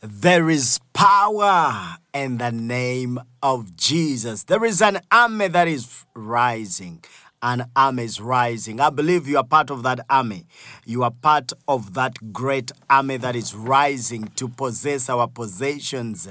There 0.00 0.50
is 0.50 0.78
power 0.92 1.96
in 2.12 2.36
the 2.36 2.52
name 2.52 3.18
of 3.42 3.76
Jesus. 3.76 4.44
There 4.44 4.64
is 4.64 4.82
an 4.82 5.00
army 5.10 5.48
that 5.48 5.68
is 5.68 6.04
rising. 6.14 7.02
An 7.46 7.70
army 7.76 8.02
is 8.02 8.20
rising. 8.20 8.80
I 8.80 8.90
believe 8.90 9.28
you 9.28 9.36
are 9.36 9.44
part 9.44 9.70
of 9.70 9.84
that 9.84 10.00
army. 10.10 10.46
You 10.84 11.04
are 11.04 11.12
part 11.12 11.52
of 11.68 11.94
that 11.94 12.32
great 12.32 12.72
army 12.90 13.18
that 13.18 13.36
is 13.36 13.54
rising 13.54 14.24
to 14.34 14.48
possess 14.48 15.08
our 15.08 15.28
possessions 15.28 16.26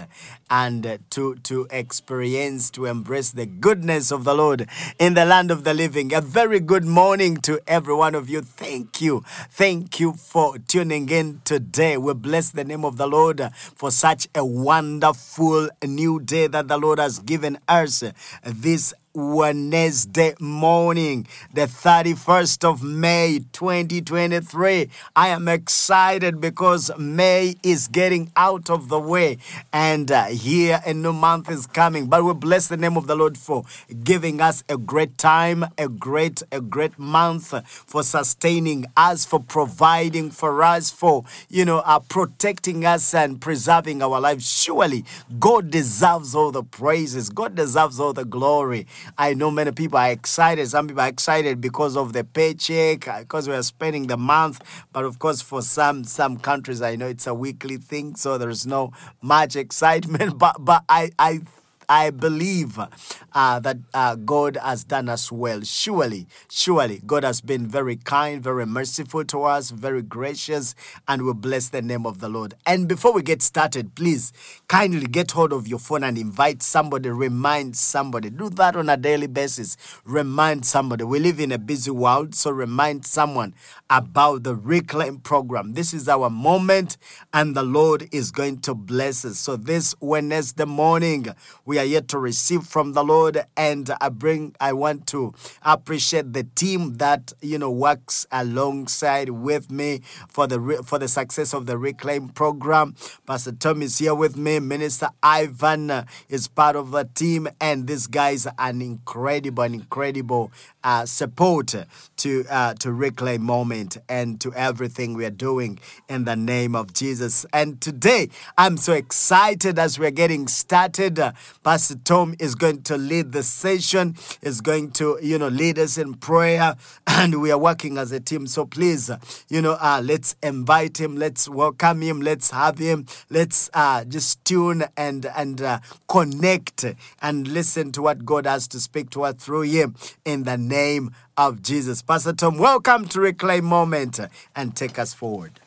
and 0.49 0.99
to, 1.11 1.35
to 1.35 1.67
experience, 1.71 2.69
to 2.71 2.85
embrace 2.85 3.31
the 3.31 3.45
goodness 3.45 4.11
of 4.11 4.25
the 4.25 4.33
Lord 4.33 4.67
in 4.99 5.13
the 5.13 5.23
land 5.23 5.51
of 5.51 5.63
the 5.63 5.73
living. 5.73 6.13
A 6.13 6.19
very 6.19 6.59
good 6.59 6.83
morning 6.83 7.37
to 7.37 7.61
every 7.65 7.95
one 7.95 8.13
of 8.13 8.29
you. 8.29 8.41
Thank 8.41 8.99
you. 8.99 9.23
Thank 9.49 10.01
you 10.01 10.15
for 10.15 10.57
tuning 10.57 11.07
in 11.07 11.39
today. 11.45 11.95
We 11.95 12.13
bless 12.13 12.51
the 12.51 12.65
name 12.65 12.83
of 12.83 12.97
the 12.97 13.07
Lord 13.07 13.41
for 13.53 13.89
such 13.89 14.27
a 14.35 14.43
wonderful 14.43 15.69
new 15.81 16.19
day 16.19 16.47
that 16.47 16.67
the 16.67 16.77
Lord 16.77 16.99
has 16.99 17.19
given 17.19 17.57
us 17.69 18.03
this 18.43 18.93
Wednesday 19.15 20.33
morning, 20.39 21.25
the 21.53 21.61
31st 21.61 22.65
of 22.65 22.83
May 22.83 23.39
2023. 23.53 24.89
I 25.15 25.27
am 25.29 25.47
excited 25.47 26.41
because 26.41 26.91
May 26.97 27.55
is 27.63 27.87
getting 27.87 28.31
out 28.35 28.69
of 28.69 28.89
the 28.89 28.99
way 28.99 29.37
and 29.71 30.11
uh, 30.11 30.25
here 30.25 30.81
a 30.85 30.93
new 30.93 31.13
month 31.13 31.49
is 31.49 31.65
coming. 31.65 32.07
But 32.07 32.25
we 32.25 32.33
bless 32.33 32.67
the 32.67 32.77
name 32.77 32.97
of 32.97 33.07
the 33.07 33.15
Lord 33.15 33.37
for 33.37 33.63
giving 34.03 34.41
us 34.41 34.63
a 34.67 34.77
great 34.77 35.17
time, 35.17 35.65
a 35.77 35.87
great, 35.87 36.43
a 36.51 36.59
great 36.59 36.99
month 36.99 37.53
for 37.65 38.03
sustaining 38.03 38.85
us, 38.97 39.25
for 39.25 39.39
providing 39.39 40.29
for 40.29 40.61
us, 40.61 40.91
for, 40.91 41.23
you 41.49 41.63
know, 41.63 41.79
uh, 41.85 41.99
protecting 41.99 42.85
us 42.85 43.13
and 43.13 43.39
preserving 43.39 44.01
our 44.01 44.19
lives. 44.19 44.49
Surely 44.49 45.05
God 45.39 45.71
deserves 45.71 46.35
all 46.35 46.51
the 46.51 46.63
praises. 46.63 47.29
God 47.29 47.55
deserves 47.55 47.99
all 47.99 48.11
the 48.11 48.25
glory. 48.25 48.87
I 49.17 49.33
know 49.33 49.51
many 49.51 49.71
people 49.71 49.97
are 49.97 50.09
excited. 50.11 50.67
Some 50.69 50.87
people 50.87 51.01
are 51.01 51.07
excited 51.07 51.61
because 51.61 51.95
of 51.97 52.13
the 52.13 52.23
paycheck, 52.23 53.07
uh, 53.07 53.19
because 53.19 53.47
we 53.47 53.53
are 53.55 53.63
spending 53.63 54.07
the 54.07 54.17
month. 54.17 54.61
But 54.93 55.05
of 55.05 55.19
course, 55.19 55.41
for 55.41 55.61
some 55.61 56.03
some 56.03 56.37
countries, 56.37 56.81
I 56.81 56.95
know 56.95 57.07
it's 57.07 57.27
a 57.27 57.33
weekly 57.33 57.77
thing, 57.77 58.15
so 58.15 58.37
there's 58.37 58.65
no 58.65 58.91
much 59.21 59.55
excitement. 59.65 60.37
But 60.37 60.57
but 60.59 60.83
I 60.89 61.11
I 61.19 61.41
I 61.89 62.09
believe 62.09 62.79
uh, 62.79 63.59
that 63.59 63.77
uh, 63.93 64.15
God 64.15 64.57
has 64.57 64.83
done 64.83 65.09
us 65.09 65.31
well. 65.31 65.61
Surely, 65.61 66.27
surely, 66.49 67.01
God 67.05 67.23
has 67.23 67.41
been 67.41 67.67
very 67.67 67.95
kind, 67.95 68.41
very 68.41 68.65
merciful 68.65 69.23
to 69.25 69.43
us, 69.43 69.69
very 69.71 70.01
gracious, 70.01 70.75
and 71.07 71.25
we 71.25 71.33
bless 71.33 71.69
the 71.69 71.81
name 71.81 72.05
of 72.05 72.19
the 72.19 72.29
Lord. 72.29 72.55
And 72.65 72.87
before 72.87 73.13
we 73.13 73.21
get 73.21 73.41
started, 73.41 73.95
please 73.95 74.31
kindly 74.67 75.07
get 75.07 75.31
hold 75.31 75.53
of 75.53 75.67
your 75.67 75.79
phone 75.79 76.03
and 76.03 76.17
invite 76.17 76.63
somebody, 76.63 77.09
remind 77.09 77.75
somebody. 77.75 78.29
Do 78.29 78.49
that 78.51 78.75
on 78.75 78.89
a 78.89 78.97
daily 78.97 79.27
basis. 79.27 79.77
Remind 80.05 80.65
somebody. 80.65 81.03
We 81.03 81.19
live 81.19 81.39
in 81.39 81.51
a 81.51 81.57
busy 81.57 81.91
world, 81.91 82.35
so 82.35 82.51
remind 82.51 83.05
someone 83.05 83.53
about 83.89 84.43
the 84.43 84.55
Reclaim 84.55 85.19
program. 85.19 85.73
This 85.73 85.93
is 85.93 86.09
our 86.09 86.29
moment, 86.29 86.97
and 87.33 87.55
the 87.55 87.63
Lord 87.63 88.07
is 88.11 88.31
going 88.31 88.59
to 88.61 88.73
bless 88.73 89.25
us. 89.25 89.37
So, 89.39 89.55
this 89.55 89.93
Wednesday 89.99 90.65
morning, 90.65 91.27
we 91.65 91.74
are 91.77 91.85
yet 91.85 92.07
to 92.09 92.19
receive 92.19 92.63
from 92.63 92.93
the 92.93 93.03
Lord, 93.03 93.43
and 93.55 93.89
I 94.01 94.09
bring, 94.09 94.55
I 94.59 94.73
want 94.73 95.07
to 95.07 95.33
appreciate 95.63 96.33
the 96.33 96.43
team 96.43 96.97
that 96.97 97.33
you 97.41 97.57
know 97.57 97.71
works 97.71 98.25
alongside 98.31 99.29
with 99.29 99.71
me 99.71 100.01
for 100.29 100.47
the 100.47 100.83
for 100.85 100.99
the 100.99 101.07
success 101.07 101.53
of 101.53 101.65
the 101.65 101.77
Reclaim 101.77 102.29
program. 102.29 102.95
Pastor 103.25 103.51
Tom 103.51 103.81
is 103.81 103.97
here 103.97 104.15
with 104.15 104.37
me. 104.37 104.59
Minister 104.59 105.09
Ivan 105.21 106.05
is 106.29 106.47
part 106.47 106.75
of 106.75 106.91
the 106.91 107.05
team, 107.13 107.47
and 107.59 107.87
these 107.87 108.07
guys 108.07 108.45
are 108.45 108.53
an 108.57 108.81
incredible, 108.81 109.63
an 109.63 109.73
incredible 109.73 110.51
uh, 110.83 111.05
support 111.05 111.73
to 112.17 112.45
uh, 112.49 112.73
to 112.75 112.91
Reclaim 112.91 113.41
Moment 113.43 113.97
and 114.07 114.39
to 114.41 114.53
everything 114.53 115.13
we 115.13 115.25
are 115.25 115.29
doing 115.29 115.79
in 116.07 116.25
the 116.25 116.35
name 116.35 116.75
of 116.75 116.93
Jesus. 116.93 117.45
And 117.53 117.79
today, 117.81 118.29
I'm 118.57 118.77
so 118.77 118.93
excited 118.93 119.79
as 119.79 119.99
we're 119.99 120.11
getting 120.11 120.47
started. 120.47 121.19
Uh, 121.19 121.33
Pastor 121.63 121.95
Tom 122.03 122.35
is 122.39 122.55
going 122.55 122.83
to 122.83 122.97
lead 122.97 123.31
the 123.31 123.43
session, 123.43 124.15
is 124.41 124.61
going 124.61 124.91
to, 124.91 125.19
you 125.21 125.37
know, 125.37 125.47
lead 125.47 125.79
us 125.79 125.97
in 125.97 126.13
prayer, 126.15 126.75
and 127.07 127.41
we 127.41 127.51
are 127.51 127.57
working 127.57 127.97
as 127.97 128.11
a 128.11 128.19
team. 128.19 128.47
So 128.47 128.65
please, 128.65 129.09
uh, 129.09 129.17
you 129.49 129.61
know, 129.61 129.77
uh, 129.79 130.01
let's 130.03 130.35
invite 130.41 130.99
him, 130.99 131.15
let's 131.17 131.49
welcome 131.49 132.01
him, 132.01 132.21
let's 132.21 132.51
have 132.51 132.77
him, 132.77 133.05
let's 133.29 133.69
uh, 133.73 134.05
just 134.05 134.43
tune 134.45 134.83
and 134.97 135.25
and 135.35 135.61
uh, 135.61 135.79
connect 136.07 136.85
and 137.21 137.47
listen 137.47 137.91
to 137.91 138.01
what 138.01 138.25
God 138.25 138.45
has 138.45 138.67
to 138.69 138.79
speak 138.79 139.09
to 139.11 139.23
us 139.23 139.35
through 139.35 139.63
him 139.63 139.95
in 140.23 140.43
the 140.43 140.57
name 140.57 141.11
of 141.37 141.61
Jesus. 141.61 142.01
Pastor 142.01 142.33
Tom, 142.33 142.57
welcome 142.57 143.07
to 143.09 143.19
Reclaim 143.19 143.65
Moment 143.65 144.19
and 144.55 144.75
take 144.75 144.97
us 144.97 145.13
forward. 145.13 145.59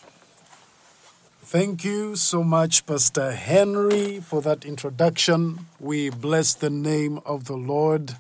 Thank 1.42 1.84
you 1.84 2.16
so 2.16 2.42
much, 2.42 2.86
Pastor 2.86 3.32
Henry, 3.32 4.20
for 4.20 4.40
that 4.42 4.64
introduction. 4.64 5.66
We 5.80 6.10
bless 6.10 6.54
the 6.54 6.70
name 6.70 7.20
of 7.26 7.44
the 7.44 7.56
Lord. 7.56 8.16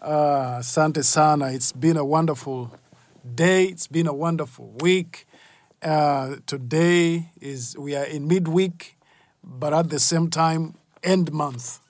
Uh, 0.00 0.62
Sana, 0.62 1.52
it's 1.52 1.72
been 1.72 1.96
a 1.96 2.04
wonderful 2.04 2.72
day. 3.34 3.64
It's 3.64 3.86
been 3.86 4.06
a 4.06 4.14
wonderful 4.14 4.72
week. 4.80 5.26
Uh, 5.82 6.36
today 6.46 7.30
is 7.40 7.76
we 7.78 7.94
are 7.96 8.04
in 8.04 8.26
midweek, 8.26 8.96
but 9.42 9.72
at 9.72 9.90
the 9.90 9.98
same 9.98 10.30
time, 10.30 10.74
end 11.02 11.32
month. 11.32 11.80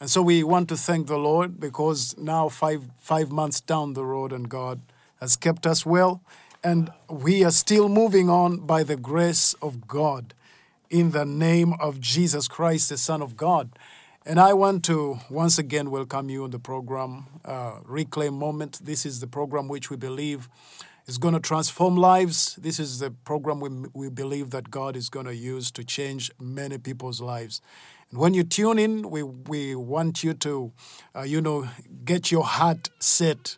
And 0.00 0.10
so 0.10 0.22
we 0.22 0.42
want 0.42 0.68
to 0.68 0.76
thank 0.76 1.06
the 1.06 1.16
Lord 1.16 1.60
because 1.60 2.16
now 2.18 2.48
five 2.48 2.82
five 2.98 3.30
months 3.30 3.60
down 3.60 3.94
the 3.94 4.04
road, 4.04 4.32
and 4.32 4.48
God 4.48 4.80
has 5.20 5.36
kept 5.36 5.66
us 5.66 5.86
well, 5.86 6.20
and 6.62 6.90
we 7.08 7.44
are 7.44 7.50
still 7.50 7.88
moving 7.88 8.28
on 8.28 8.58
by 8.58 8.82
the 8.82 8.96
grace 8.96 9.54
of 9.62 9.86
God, 9.86 10.34
in 10.90 11.12
the 11.12 11.24
name 11.24 11.74
of 11.80 12.00
Jesus 12.00 12.48
Christ, 12.48 12.88
the 12.88 12.96
Son 12.96 13.22
of 13.22 13.36
God. 13.36 13.70
And 14.26 14.40
I 14.40 14.54
want 14.54 14.84
to 14.84 15.18
once 15.28 15.58
again 15.58 15.90
welcome 15.90 16.30
you 16.30 16.44
on 16.44 16.50
the 16.50 16.58
program, 16.58 17.26
uh, 17.44 17.80
Reclaim 17.84 18.34
Moment. 18.34 18.80
This 18.82 19.04
is 19.04 19.20
the 19.20 19.26
program 19.26 19.68
which 19.68 19.90
we 19.90 19.96
believe 19.96 20.48
is 21.06 21.18
going 21.18 21.34
to 21.34 21.40
transform 21.40 21.96
lives. 21.96 22.56
This 22.56 22.80
is 22.80 23.00
the 23.00 23.10
program 23.10 23.60
we, 23.60 23.68
we 23.92 24.08
believe 24.08 24.48
that 24.50 24.70
God 24.70 24.96
is 24.96 25.10
going 25.10 25.26
to 25.26 25.34
use 25.34 25.70
to 25.72 25.84
change 25.84 26.30
many 26.40 26.78
people's 26.78 27.20
lives. 27.20 27.60
And 28.14 28.20
when 28.20 28.32
you 28.32 28.44
tune 28.44 28.78
in, 28.78 29.10
we, 29.10 29.24
we 29.24 29.74
want 29.74 30.22
you 30.22 30.34
to, 30.34 30.70
uh, 31.16 31.22
you 31.22 31.40
know, 31.40 31.68
get 32.04 32.30
your 32.30 32.44
heart 32.44 32.88
set. 33.00 33.56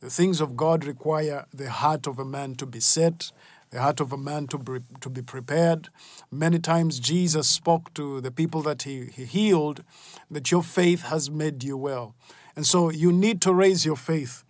The 0.00 0.10
things 0.10 0.42
of 0.42 0.58
God 0.58 0.84
require 0.84 1.46
the 1.54 1.70
heart 1.70 2.06
of 2.06 2.18
a 2.18 2.24
man 2.26 2.54
to 2.56 2.66
be 2.66 2.80
set, 2.80 3.32
the 3.70 3.80
heart 3.80 4.00
of 4.00 4.12
a 4.12 4.18
man 4.18 4.46
to 4.48 4.58
be, 4.58 4.80
to 5.00 5.08
be 5.08 5.22
prepared. 5.22 5.88
Many 6.30 6.58
times 6.58 7.00
Jesus 7.00 7.48
spoke 7.48 7.94
to 7.94 8.20
the 8.20 8.30
people 8.30 8.60
that 8.64 8.82
he, 8.82 9.06
he 9.06 9.24
healed 9.24 9.82
that 10.30 10.50
your 10.50 10.62
faith 10.62 11.04
has 11.04 11.30
made 11.30 11.64
you 11.64 11.78
well. 11.78 12.14
And 12.54 12.66
so 12.66 12.90
you 12.90 13.10
need 13.10 13.40
to 13.40 13.54
raise 13.54 13.86
your 13.86 13.96
faith 13.96 14.44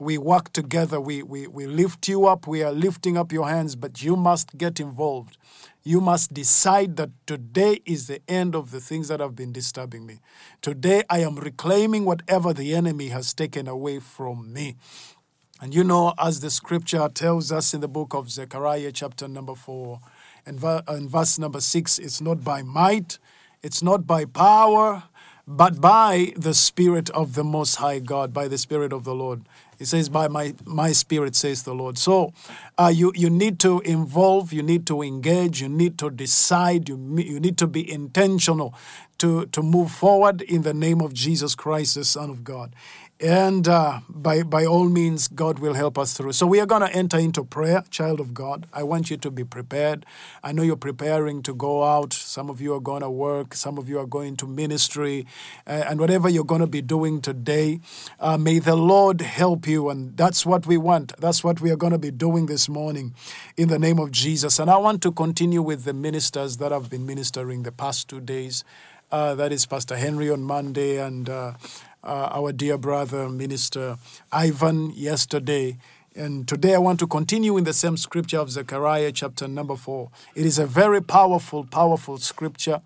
we 0.00 0.16
work 0.16 0.50
together, 0.52 0.98
we, 0.98 1.22
we, 1.22 1.46
we 1.46 1.66
lift 1.66 2.08
you 2.08 2.26
up, 2.26 2.46
we 2.46 2.62
are 2.62 2.72
lifting 2.72 3.18
up 3.18 3.32
your 3.32 3.48
hands, 3.48 3.76
but 3.76 4.02
you 4.02 4.16
must 4.16 4.56
get 4.56 4.80
involved. 4.80 5.36
You 5.82 6.00
must 6.00 6.32
decide 6.32 6.96
that 6.96 7.10
today 7.26 7.80
is 7.84 8.06
the 8.06 8.22
end 8.26 8.54
of 8.54 8.70
the 8.70 8.80
things 8.80 9.08
that 9.08 9.20
have 9.20 9.36
been 9.36 9.52
disturbing 9.52 10.06
me. 10.06 10.20
Today 10.62 11.02
I 11.10 11.18
am 11.18 11.36
reclaiming 11.36 12.06
whatever 12.06 12.54
the 12.54 12.74
enemy 12.74 13.08
has 13.08 13.34
taken 13.34 13.68
away 13.68 13.98
from 13.98 14.52
me. 14.54 14.76
And 15.60 15.74
you 15.74 15.84
know, 15.84 16.14
as 16.18 16.40
the 16.40 16.50
scripture 16.50 17.06
tells 17.10 17.52
us 17.52 17.74
in 17.74 17.82
the 17.82 17.88
book 17.88 18.14
of 18.14 18.30
Zechariah, 18.30 18.92
chapter 18.92 19.28
number 19.28 19.54
four, 19.54 20.00
and, 20.46 20.58
ver- 20.58 20.82
and 20.88 21.10
verse 21.10 21.38
number 21.38 21.60
six, 21.60 21.98
it's 21.98 22.22
not 22.22 22.42
by 22.42 22.62
might, 22.62 23.18
it's 23.62 23.82
not 23.82 24.06
by 24.06 24.24
power, 24.24 25.02
but 25.46 25.80
by 25.80 26.32
the 26.36 26.54
Spirit 26.54 27.10
of 27.10 27.34
the 27.34 27.44
Most 27.44 27.76
High 27.76 27.98
God, 27.98 28.32
by 28.32 28.48
the 28.48 28.56
Spirit 28.56 28.92
of 28.92 29.04
the 29.04 29.14
Lord. 29.14 29.42
He 29.80 29.86
says, 29.86 30.10
by 30.10 30.28
my, 30.28 30.52
my 30.66 30.92
spirit, 30.92 31.34
says 31.34 31.62
the 31.62 31.74
Lord. 31.74 31.96
So 31.96 32.34
uh, 32.76 32.92
you, 32.94 33.12
you 33.16 33.30
need 33.30 33.58
to 33.60 33.80
involve, 33.80 34.52
you 34.52 34.62
need 34.62 34.86
to 34.88 35.00
engage, 35.00 35.62
you 35.62 35.70
need 35.70 35.96
to 36.00 36.10
decide, 36.10 36.90
you, 36.90 36.98
you 37.16 37.40
need 37.40 37.56
to 37.56 37.66
be 37.66 37.90
intentional 37.90 38.74
to, 39.20 39.46
to 39.46 39.62
move 39.62 39.90
forward 39.90 40.42
in 40.42 40.62
the 40.62 40.74
name 40.74 41.00
of 41.00 41.14
Jesus 41.14 41.54
Christ, 41.54 41.94
the 41.94 42.04
Son 42.04 42.28
of 42.28 42.44
God. 42.44 42.76
And 43.22 43.68
uh, 43.68 44.00
by, 44.08 44.42
by 44.44 44.64
all 44.64 44.88
means, 44.88 45.28
God 45.28 45.58
will 45.58 45.74
help 45.74 45.98
us 45.98 46.14
through. 46.14 46.32
So, 46.32 46.46
we 46.46 46.58
are 46.58 46.64
going 46.64 46.80
to 46.80 46.90
enter 46.90 47.18
into 47.18 47.44
prayer, 47.44 47.84
child 47.90 48.18
of 48.18 48.32
God. 48.32 48.66
I 48.72 48.82
want 48.82 49.10
you 49.10 49.18
to 49.18 49.30
be 49.30 49.44
prepared. 49.44 50.06
I 50.42 50.52
know 50.52 50.62
you're 50.62 50.76
preparing 50.76 51.42
to 51.42 51.54
go 51.54 51.84
out. 51.84 52.14
Some 52.14 52.48
of 52.48 52.62
you 52.62 52.72
are 52.72 52.80
going 52.80 53.02
to 53.02 53.10
work, 53.10 53.54
some 53.54 53.76
of 53.76 53.90
you 53.90 53.98
are 53.98 54.06
going 54.06 54.36
to 54.38 54.46
ministry, 54.46 55.26
uh, 55.66 55.84
and 55.86 56.00
whatever 56.00 56.30
you're 56.30 56.44
going 56.44 56.62
to 56.62 56.66
be 56.66 56.80
doing 56.80 57.20
today, 57.20 57.80
uh, 58.20 58.38
may 58.38 58.58
the 58.58 58.76
Lord 58.76 59.20
help 59.20 59.66
you. 59.66 59.90
And 59.90 60.16
that's 60.16 60.46
what 60.46 60.66
we 60.66 60.78
want. 60.78 61.14
That's 61.18 61.44
what 61.44 61.60
we 61.60 61.70
are 61.70 61.76
going 61.76 61.92
to 61.92 61.98
be 61.98 62.10
doing 62.10 62.46
this 62.46 62.70
morning 62.70 63.14
in 63.58 63.68
the 63.68 63.78
name 63.78 63.98
of 63.98 64.12
Jesus. 64.12 64.58
And 64.58 64.70
I 64.70 64.78
want 64.78 65.02
to 65.02 65.12
continue 65.12 65.60
with 65.60 65.84
the 65.84 65.92
ministers 65.92 66.56
that 66.56 66.72
have 66.72 66.88
been 66.88 67.04
ministering 67.04 67.64
the 67.64 67.72
past 67.72 68.08
two 68.08 68.20
days. 68.20 68.64
Uh, 69.12 69.34
that 69.34 69.50
is 69.50 69.66
Pastor 69.66 69.96
Henry 69.96 70.30
on 70.30 70.40
Monday 70.40 70.98
and 70.98 71.28
uh, 72.02 72.28
our 72.32 72.52
dear 72.52 72.78
brother, 72.78 73.28
Minister 73.28 73.98
Ivan, 74.32 74.90
yesterday. 74.90 75.78
And 76.14 76.48
today 76.48 76.74
I 76.74 76.78
want 76.78 76.98
to 77.00 77.06
continue 77.06 77.56
in 77.56 77.64
the 77.64 77.72
same 77.72 77.96
scripture 77.96 78.38
of 78.38 78.50
Zechariah, 78.50 79.12
chapter 79.12 79.46
number 79.46 79.76
four. 79.76 80.10
It 80.34 80.44
is 80.44 80.58
a 80.58 80.66
very 80.66 81.00
powerful, 81.00 81.64
powerful 81.64 82.18
scripture 82.18 82.80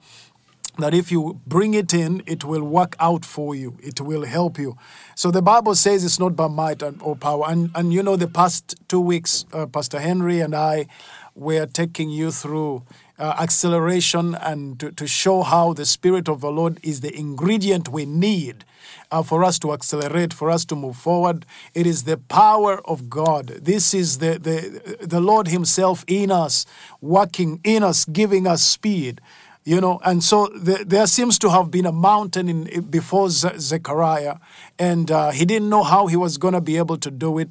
that 0.78 0.92
if 0.92 1.12
you 1.12 1.40
bring 1.46 1.74
it 1.74 1.94
in, 1.94 2.22
it 2.26 2.44
will 2.44 2.64
work 2.64 2.96
out 2.98 3.24
for 3.24 3.54
you. 3.54 3.78
It 3.80 4.00
will 4.00 4.24
help 4.24 4.58
you. 4.58 4.76
So 5.14 5.30
the 5.30 5.42
Bible 5.42 5.74
says 5.74 6.04
it's 6.04 6.18
not 6.18 6.34
by 6.34 6.48
might 6.48 6.82
or 6.82 7.16
power. 7.16 7.44
And, 7.48 7.70
and 7.74 7.92
you 7.92 8.02
know, 8.02 8.16
the 8.16 8.26
past 8.26 8.74
two 8.88 9.00
weeks, 9.00 9.44
uh, 9.52 9.66
Pastor 9.66 10.00
Henry 10.00 10.40
and 10.40 10.54
I 10.54 10.86
were 11.34 11.66
taking 11.66 12.10
you 12.10 12.30
through 12.32 12.82
uh, 13.18 13.34
acceleration 13.38 14.34
and 14.34 14.78
to, 14.80 14.90
to 14.92 15.06
show 15.06 15.42
how 15.42 15.72
the 15.72 15.86
Spirit 15.86 16.28
of 16.28 16.40
the 16.40 16.50
Lord 16.50 16.80
is 16.82 17.00
the 17.00 17.16
ingredient 17.16 17.88
we 17.88 18.04
need 18.04 18.64
uh, 19.10 19.22
for 19.22 19.44
us 19.44 19.58
to 19.60 19.72
accelerate, 19.72 20.32
for 20.32 20.50
us 20.50 20.64
to 20.66 20.76
move 20.76 20.96
forward. 20.96 21.46
It 21.74 21.86
is 21.86 22.04
the 22.04 22.16
power 22.16 22.80
of 22.88 23.08
God. 23.08 23.46
This 23.46 23.94
is 23.94 24.18
the, 24.18 24.38
the, 24.38 25.06
the 25.06 25.20
Lord 25.20 25.48
Himself 25.48 26.04
in 26.06 26.30
us, 26.30 26.66
working 27.00 27.60
in 27.64 27.82
us, 27.82 28.04
giving 28.04 28.46
us 28.46 28.62
speed. 28.62 29.20
You 29.66 29.80
know, 29.80 29.98
and 30.04 30.22
so 30.22 30.48
the, 30.48 30.84
there 30.86 31.06
seems 31.06 31.38
to 31.38 31.48
have 31.48 31.70
been 31.70 31.86
a 31.86 31.92
mountain 31.92 32.50
in 32.50 32.82
before 32.82 33.30
Ze- 33.30 33.58
Zechariah, 33.58 34.36
and 34.78 35.10
uh, 35.10 35.30
he 35.30 35.46
didn't 35.46 35.70
know 35.70 35.82
how 35.82 36.06
he 36.06 36.16
was 36.16 36.36
going 36.36 36.52
to 36.52 36.60
be 36.60 36.76
able 36.76 36.98
to 36.98 37.10
do 37.10 37.38
it. 37.38 37.48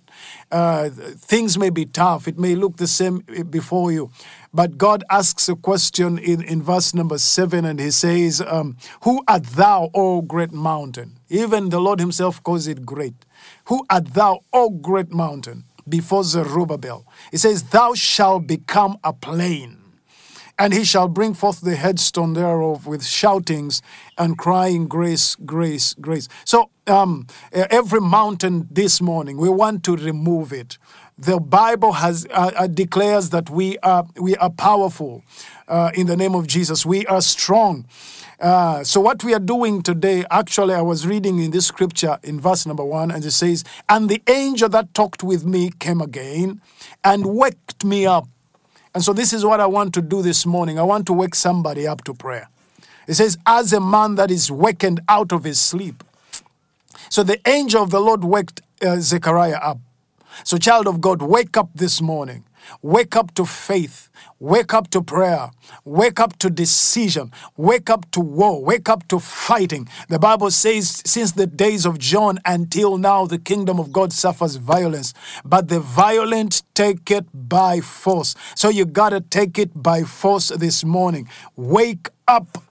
Uh, 0.52 0.90
things 0.92 1.58
may 1.58 1.72
be 1.72 1.86
tough; 1.86 2.28
it 2.28 2.38
may 2.38 2.54
look 2.54 2.78
the 2.78 2.86
same 2.86 3.22
before 3.50 3.92
you, 3.92 4.12
but 4.54 4.78
God 4.78 5.04
asks 5.10 5.50
a 5.50 5.56
question 5.56 6.18
in, 6.18 6.42
in 6.42 6.62
verse 6.62 6.94
number 6.94 7.18
seven, 7.18 7.66
and 7.66 7.80
He 7.80 7.92
says, 7.92 8.42
um, 8.42 8.78
"Who 9.04 9.24
art 9.28 9.44
thou, 9.44 9.90
O 9.94 10.22
great 10.22 10.54
mountain?" 10.54 11.18
Even 11.30 11.70
the 11.70 11.80
Lord 11.80 12.00
Himself 12.00 12.42
calls 12.44 12.68
it 12.68 12.86
great. 12.86 13.26
Who 13.66 13.86
art 13.90 14.14
thou, 14.14 14.42
O 14.54 14.70
great 14.70 15.12
mountain? 15.12 15.66
Before 15.88 16.24
Zerubbabel, 16.24 17.06
He 17.32 17.38
says, 17.38 17.64
"Thou 17.64 17.94
shalt 17.94 18.48
become 18.48 18.98
a 19.04 19.14
plain." 19.14 19.80
And 20.60 20.72
he 20.72 20.84
shall 20.84 21.08
bring 21.08 21.34
forth 21.34 21.62
the 21.62 21.76
headstone 21.76 22.34
thereof 22.34 22.86
with 22.86 23.04
shoutings 23.04 23.82
and 24.20 24.38
crying, 24.38 24.88
Grace, 24.88 25.36
grace, 25.36 25.96
grace. 25.96 26.28
So, 26.46 26.70
um, 26.86 27.26
every 27.52 28.00
mountain 28.00 28.68
this 28.70 29.02
morning, 29.02 29.38
we 29.38 29.50
want 29.50 29.84
to 29.86 29.96
remove 29.96 30.54
it. 30.54 30.78
The 31.18 31.40
Bible 31.40 31.94
has 31.94 32.26
uh, 32.32 32.52
uh, 32.56 32.68
declares 32.68 33.30
that 33.30 33.50
we 33.50 33.78
are 33.80 34.06
we 34.20 34.36
are 34.38 34.50
powerful 34.50 35.24
uh, 35.68 35.92
in 35.94 36.08
the 36.08 36.18
name 36.18 36.36
of 36.36 36.48
Jesus. 36.48 36.86
We 36.86 37.06
are 37.06 37.22
strong. 37.22 37.86
Uh, 38.40 38.84
so 38.84 39.00
what 39.00 39.24
we 39.24 39.34
are 39.34 39.40
doing 39.40 39.84
today, 39.84 40.26
actually, 40.32 40.74
I 40.74 40.82
was 40.82 41.06
reading 41.08 41.40
in 41.40 41.52
this 41.52 41.68
scripture 41.68 42.18
in 42.24 42.40
verse 42.40 42.66
number 42.66 42.84
one, 42.84 43.12
and 43.12 43.24
it 43.24 43.32
says, 43.32 43.64
"And 43.88 44.10
the 44.10 44.22
angel 44.28 44.70
that 44.70 44.94
talked 44.94 45.24
with 45.24 45.46
me 45.46 45.72
came 45.80 46.02
again, 46.02 46.62
and 47.04 47.26
waked 47.26 47.86
me 47.86 48.06
up." 48.06 48.28
And 48.94 49.04
so 49.04 49.14
this 49.14 49.34
is 49.34 49.46
what 49.46 49.60
I 49.60 49.66
want 49.66 49.94
to 49.96 50.02
do 50.02 50.22
this 50.22 50.46
morning. 50.46 50.78
I 50.78 50.84
want 50.84 51.06
to 51.08 51.14
wake 51.14 51.36
somebody 51.36 51.88
up 51.88 52.04
to 52.04 52.14
prayer. 52.14 52.50
It 53.08 53.16
says, 53.16 53.38
as 53.46 53.74
a 53.74 53.80
man 53.80 54.16
that 54.16 54.32
is 54.32 54.52
wakened 54.52 55.02
out 55.10 55.32
of 55.32 55.44
his 55.44 55.60
sleep. 55.60 56.04
So 57.10 57.24
the 57.24 57.40
angel 57.48 57.84
of 57.84 57.90
the 57.90 58.00
Lord 58.00 58.24
waked 58.24 58.62
uh, 58.82 59.00
Zechariah 59.00 59.58
up. 59.58 59.80
So, 60.44 60.58
child 60.58 60.88
of 60.88 61.02
God, 61.02 61.22
wake 61.22 61.58
up 61.58 61.70
this 61.76 62.02
morning. 62.02 62.44
Wake 62.82 63.16
up 63.16 63.34
to 63.36 63.46
faith. 63.46 64.10
Wake 64.40 64.74
up 64.74 64.90
to 64.92 65.02
prayer. 65.02 65.52
Wake 65.86 66.20
up 66.20 66.38
to 66.40 66.50
decision. 66.50 67.32
Wake 67.58 67.90
up 67.90 68.10
to 68.12 68.20
war. 68.20 68.64
Wake 68.64 68.90
up 68.90 69.08
to 69.10 69.20
fighting. 69.20 69.88
The 70.10 70.20
Bible 70.20 70.52
says, 70.52 71.02
since 71.06 71.34
the 71.34 71.48
days 71.48 71.86
of 71.86 72.00
John 72.00 72.40
until 72.46 72.98
now, 72.98 73.26
the 73.26 73.38
kingdom 73.38 73.80
of 73.80 73.92
God 73.92 74.14
suffers 74.14 74.56
violence, 74.56 75.14
but 75.44 75.68
the 75.68 75.80
violent 75.80 76.64
take 76.74 77.12
it 77.12 77.26
by 77.34 77.82
force. 77.82 78.36
So 78.56 78.70
you 78.70 78.86
got 78.86 79.10
to 79.10 79.22
take 79.22 79.58
it 79.60 79.72
by 79.82 80.04
force 80.04 80.50
this 80.50 80.84
morning. 80.84 81.28
Wake 81.56 82.10
up 82.28 82.64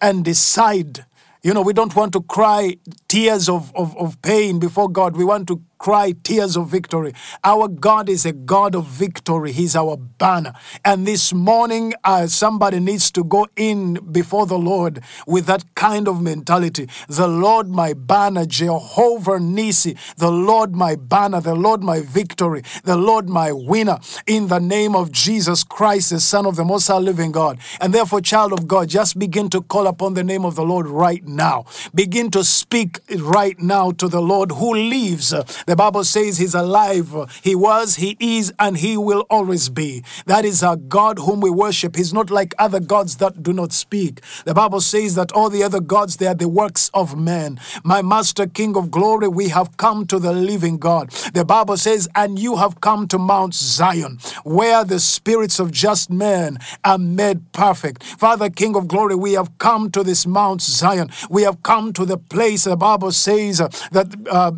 and 0.00 0.24
decide. 0.24 1.04
You 1.42 1.52
know, 1.52 1.62
we 1.62 1.72
don't 1.72 1.94
want 1.96 2.12
to 2.12 2.22
cry 2.22 2.76
tears 3.08 3.48
of, 3.48 3.74
of, 3.74 3.96
of 3.96 4.20
pain 4.22 4.60
before 4.60 4.88
God. 4.88 5.16
We 5.16 5.24
want 5.24 5.48
to 5.48 5.60
cry 5.82 6.12
tears 6.22 6.56
of 6.56 6.68
victory. 6.68 7.12
Our 7.42 7.66
God 7.66 8.08
is 8.08 8.24
a 8.24 8.32
God 8.32 8.76
of 8.76 8.86
victory. 8.86 9.50
He's 9.50 9.74
our 9.74 9.96
banner. 9.96 10.52
And 10.84 11.08
this 11.08 11.32
morning, 11.32 11.92
uh, 12.04 12.28
somebody 12.28 12.78
needs 12.78 13.10
to 13.10 13.24
go 13.24 13.48
in 13.56 13.94
before 14.12 14.46
the 14.46 14.56
Lord 14.56 15.00
with 15.26 15.46
that 15.46 15.74
kind 15.74 16.06
of 16.06 16.22
mentality. 16.22 16.88
The 17.08 17.26
Lord 17.26 17.68
my 17.68 17.94
banner, 17.94 18.46
Jehovah 18.46 19.40
Nisi, 19.40 19.96
the 20.18 20.30
Lord 20.30 20.72
my 20.72 20.94
banner, 20.94 21.40
the 21.40 21.56
Lord 21.56 21.82
my 21.82 22.00
victory, 22.00 22.62
the 22.84 22.96
Lord 22.96 23.28
my 23.28 23.50
winner, 23.50 23.98
in 24.28 24.46
the 24.46 24.60
name 24.60 24.94
of 24.94 25.10
Jesus 25.10 25.64
Christ, 25.64 26.10
the 26.10 26.20
Son 26.20 26.46
of 26.46 26.54
the 26.54 26.64
Most 26.64 26.86
High 26.86 26.98
Living 26.98 27.32
God. 27.32 27.58
And 27.80 27.92
therefore, 27.92 28.20
child 28.20 28.52
of 28.52 28.68
God, 28.68 28.88
just 28.88 29.18
begin 29.18 29.50
to 29.50 29.60
call 29.60 29.88
upon 29.88 30.14
the 30.14 30.22
name 30.22 30.44
of 30.44 30.54
the 30.54 30.64
Lord 30.64 30.86
right 30.86 31.26
now. 31.26 31.64
Begin 31.92 32.30
to 32.30 32.44
speak 32.44 33.00
right 33.18 33.58
now 33.58 33.90
to 33.90 34.06
the 34.06 34.22
Lord 34.22 34.52
who 34.52 34.74
lives. 34.76 35.34
The 35.72 35.76
Bible 35.76 36.04
says 36.04 36.36
he's 36.36 36.54
alive. 36.54 37.14
He 37.42 37.54
was, 37.54 37.96
he 37.96 38.14
is, 38.20 38.52
and 38.58 38.76
he 38.76 38.98
will 38.98 39.24
always 39.30 39.70
be. 39.70 40.04
That 40.26 40.44
is 40.44 40.62
our 40.62 40.76
God 40.76 41.18
whom 41.20 41.40
we 41.40 41.48
worship. 41.48 41.96
He's 41.96 42.12
not 42.12 42.30
like 42.30 42.54
other 42.58 42.78
gods 42.78 43.16
that 43.16 43.42
do 43.42 43.54
not 43.54 43.72
speak. 43.72 44.20
The 44.44 44.52
Bible 44.52 44.82
says 44.82 45.14
that 45.14 45.32
all 45.32 45.48
the 45.48 45.62
other 45.62 45.80
gods, 45.80 46.18
they 46.18 46.26
are 46.26 46.34
the 46.34 46.46
works 46.46 46.90
of 46.92 47.18
men. 47.18 47.58
My 47.84 48.02
Master, 48.02 48.46
King 48.46 48.76
of 48.76 48.90
glory, 48.90 49.28
we 49.28 49.48
have 49.48 49.78
come 49.78 50.04
to 50.08 50.18
the 50.18 50.34
living 50.34 50.76
God. 50.76 51.08
The 51.32 51.46
Bible 51.46 51.78
says, 51.78 52.06
and 52.14 52.38
you 52.38 52.56
have 52.56 52.82
come 52.82 53.08
to 53.08 53.18
Mount 53.18 53.54
Zion, 53.54 54.18
where 54.44 54.84
the 54.84 55.00
spirits 55.00 55.58
of 55.58 55.70
just 55.70 56.10
men 56.10 56.58
are 56.84 56.98
made 56.98 57.50
perfect. 57.52 58.02
Father, 58.04 58.50
King 58.50 58.76
of 58.76 58.88
glory, 58.88 59.14
we 59.14 59.32
have 59.32 59.56
come 59.56 59.90
to 59.92 60.02
this 60.02 60.26
Mount 60.26 60.60
Zion. 60.60 61.08
We 61.30 61.44
have 61.44 61.62
come 61.62 61.94
to 61.94 62.04
the 62.04 62.18
place, 62.18 62.64
the 62.64 62.76
Bible 62.76 63.10
says, 63.10 63.56
that. 63.90 64.14
Uh, 64.30 64.52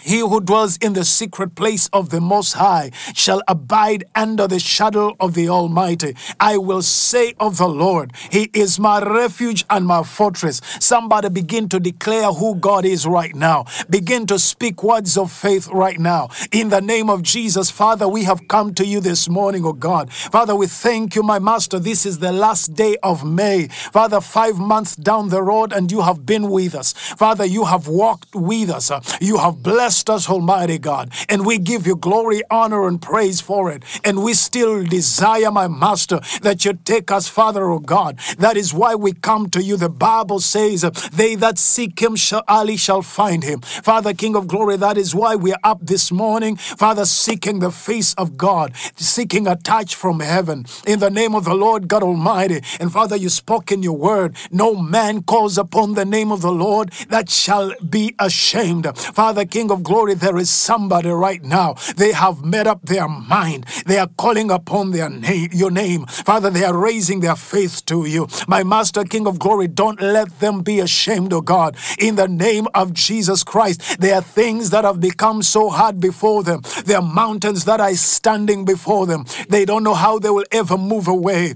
he 0.00 0.20
who 0.20 0.40
dwells 0.40 0.76
in 0.78 0.92
the 0.92 1.04
secret 1.04 1.54
place 1.54 1.88
of 1.92 2.10
the 2.10 2.20
Most 2.20 2.54
High 2.54 2.90
shall 3.14 3.42
abide 3.48 4.04
under 4.14 4.46
the 4.46 4.58
shadow 4.58 5.16
of 5.20 5.34
the 5.34 5.48
Almighty. 5.48 6.14
I 6.38 6.58
will 6.58 6.82
say 6.82 7.34
of 7.40 7.58
the 7.58 7.68
Lord, 7.68 8.12
He 8.30 8.50
is 8.52 8.78
my 8.78 9.00
refuge 9.00 9.64
and 9.70 9.86
my 9.86 10.02
fortress. 10.02 10.60
Somebody 10.80 11.28
begin 11.28 11.68
to 11.70 11.80
declare 11.80 12.32
who 12.32 12.54
God 12.56 12.84
is 12.84 13.06
right 13.06 13.34
now. 13.34 13.64
Begin 13.88 14.26
to 14.26 14.38
speak 14.38 14.82
words 14.82 15.16
of 15.16 15.32
faith 15.32 15.68
right 15.68 15.98
now. 15.98 16.28
In 16.52 16.68
the 16.68 16.80
name 16.80 17.08
of 17.10 17.22
Jesus, 17.22 17.70
Father, 17.70 18.08
we 18.08 18.24
have 18.24 18.46
come 18.48 18.74
to 18.74 18.86
you 18.86 19.00
this 19.00 19.28
morning, 19.28 19.64
oh 19.64 19.72
God. 19.72 20.12
Father, 20.12 20.54
we 20.54 20.66
thank 20.66 21.14
you, 21.14 21.22
my 21.22 21.38
Master. 21.38 21.78
This 21.78 22.04
is 22.06 22.18
the 22.18 22.32
last 22.32 22.74
day 22.74 22.96
of 23.02 23.24
May. 23.24 23.68
Father, 23.68 24.20
five 24.20 24.58
months 24.58 24.96
down 24.96 25.28
the 25.30 25.42
road, 25.42 25.72
and 25.72 25.90
you 25.90 26.02
have 26.02 26.26
been 26.26 26.50
with 26.50 26.74
us. 26.74 26.92
Father, 26.92 27.44
you 27.44 27.64
have 27.64 27.88
walked 27.88 28.34
with 28.34 28.70
us. 28.70 28.90
You 29.20 29.38
have 29.38 29.62
blessed 29.62 29.85
us, 29.86 30.28
Almighty 30.28 30.78
God. 30.78 31.12
And 31.28 31.46
we 31.46 31.58
give 31.58 31.86
you 31.86 31.94
glory, 31.94 32.42
honor, 32.50 32.88
and 32.88 33.00
praise 33.00 33.40
for 33.40 33.70
it. 33.70 33.84
And 34.04 34.22
we 34.24 34.34
still 34.34 34.82
desire, 34.84 35.50
my 35.52 35.68
Master, 35.68 36.20
that 36.42 36.64
you 36.64 36.72
take 36.84 37.10
us, 37.12 37.28
Father, 37.28 37.70
oh 37.70 37.78
God. 37.78 38.18
That 38.38 38.56
is 38.56 38.74
why 38.74 38.94
we 38.96 39.12
come 39.12 39.48
to 39.50 39.62
you. 39.62 39.76
The 39.76 39.88
Bible 39.88 40.40
says, 40.40 40.82
They 41.12 41.36
that 41.36 41.58
seek 41.58 42.00
him 42.00 42.16
shall 42.16 42.42
early 42.48 42.76
shall 42.76 43.02
find 43.02 43.44
him. 43.44 43.60
Father, 43.60 44.12
King 44.12 44.34
of 44.34 44.48
glory, 44.48 44.76
that 44.76 44.98
is 44.98 45.14
why 45.14 45.36
we 45.36 45.52
are 45.52 45.60
up 45.62 45.78
this 45.82 46.10
morning, 46.10 46.56
Father, 46.56 47.04
seeking 47.04 47.60
the 47.60 47.70
face 47.70 48.14
of 48.14 48.36
God, 48.36 48.74
seeking 48.96 49.46
a 49.46 49.56
touch 49.56 49.94
from 49.94 50.20
heaven. 50.20 50.66
In 50.86 50.98
the 50.98 51.10
name 51.10 51.34
of 51.34 51.44
the 51.44 51.54
Lord 51.54 51.86
God 51.88 52.02
Almighty. 52.02 52.60
And 52.80 52.92
Father, 52.92 53.16
you 53.16 53.28
spoke 53.28 53.70
in 53.70 53.82
your 53.82 53.96
word, 53.96 54.36
no 54.50 54.74
man 54.74 55.22
calls 55.22 55.58
upon 55.58 55.94
the 55.94 56.04
name 56.04 56.32
of 56.32 56.40
the 56.42 56.52
Lord 56.52 56.90
that 57.08 57.30
shall 57.30 57.72
be 57.88 58.14
ashamed. 58.18 58.86
Father, 58.98 59.44
King 59.44 59.70
of 59.70 59.75
of 59.76 59.82
Glory, 59.82 60.14
there 60.14 60.38
is 60.38 60.48
somebody 60.48 61.10
right 61.10 61.42
now. 61.44 61.74
They 61.96 62.12
have 62.12 62.44
made 62.44 62.66
up 62.66 62.82
their 62.82 63.08
mind. 63.08 63.66
They 63.84 63.98
are 63.98 64.08
calling 64.16 64.50
upon 64.50 64.92
their 64.92 65.10
name, 65.10 65.50
your 65.52 65.70
name. 65.70 66.06
Father, 66.06 66.48
they 66.50 66.64
are 66.64 66.76
raising 66.76 67.20
their 67.20 67.36
faith 67.36 67.84
to 67.86 68.06
you. 68.06 68.26
My 68.48 68.62
Master, 68.62 69.04
King 69.04 69.26
of 69.26 69.38
Glory, 69.38 69.68
don't 69.68 70.00
let 70.00 70.40
them 70.40 70.62
be 70.62 70.80
ashamed, 70.80 71.32
O 71.34 71.42
God. 71.42 71.76
In 71.98 72.16
the 72.16 72.26
name 72.26 72.66
of 72.74 72.94
Jesus 72.94 73.44
Christ, 73.44 74.00
there 74.00 74.14
are 74.14 74.22
things 74.22 74.70
that 74.70 74.84
have 74.84 75.00
become 75.00 75.42
so 75.42 75.68
hard 75.68 76.00
before 76.00 76.42
them. 76.42 76.62
There 76.86 76.96
are 76.96 77.02
mountains 77.02 77.66
that 77.66 77.80
are 77.80 77.94
standing 77.94 78.64
before 78.64 79.06
them. 79.06 79.26
They 79.50 79.66
don't 79.66 79.84
know 79.84 79.94
how 79.94 80.18
they 80.18 80.30
will 80.30 80.46
ever 80.52 80.78
move 80.78 81.06
away. 81.06 81.54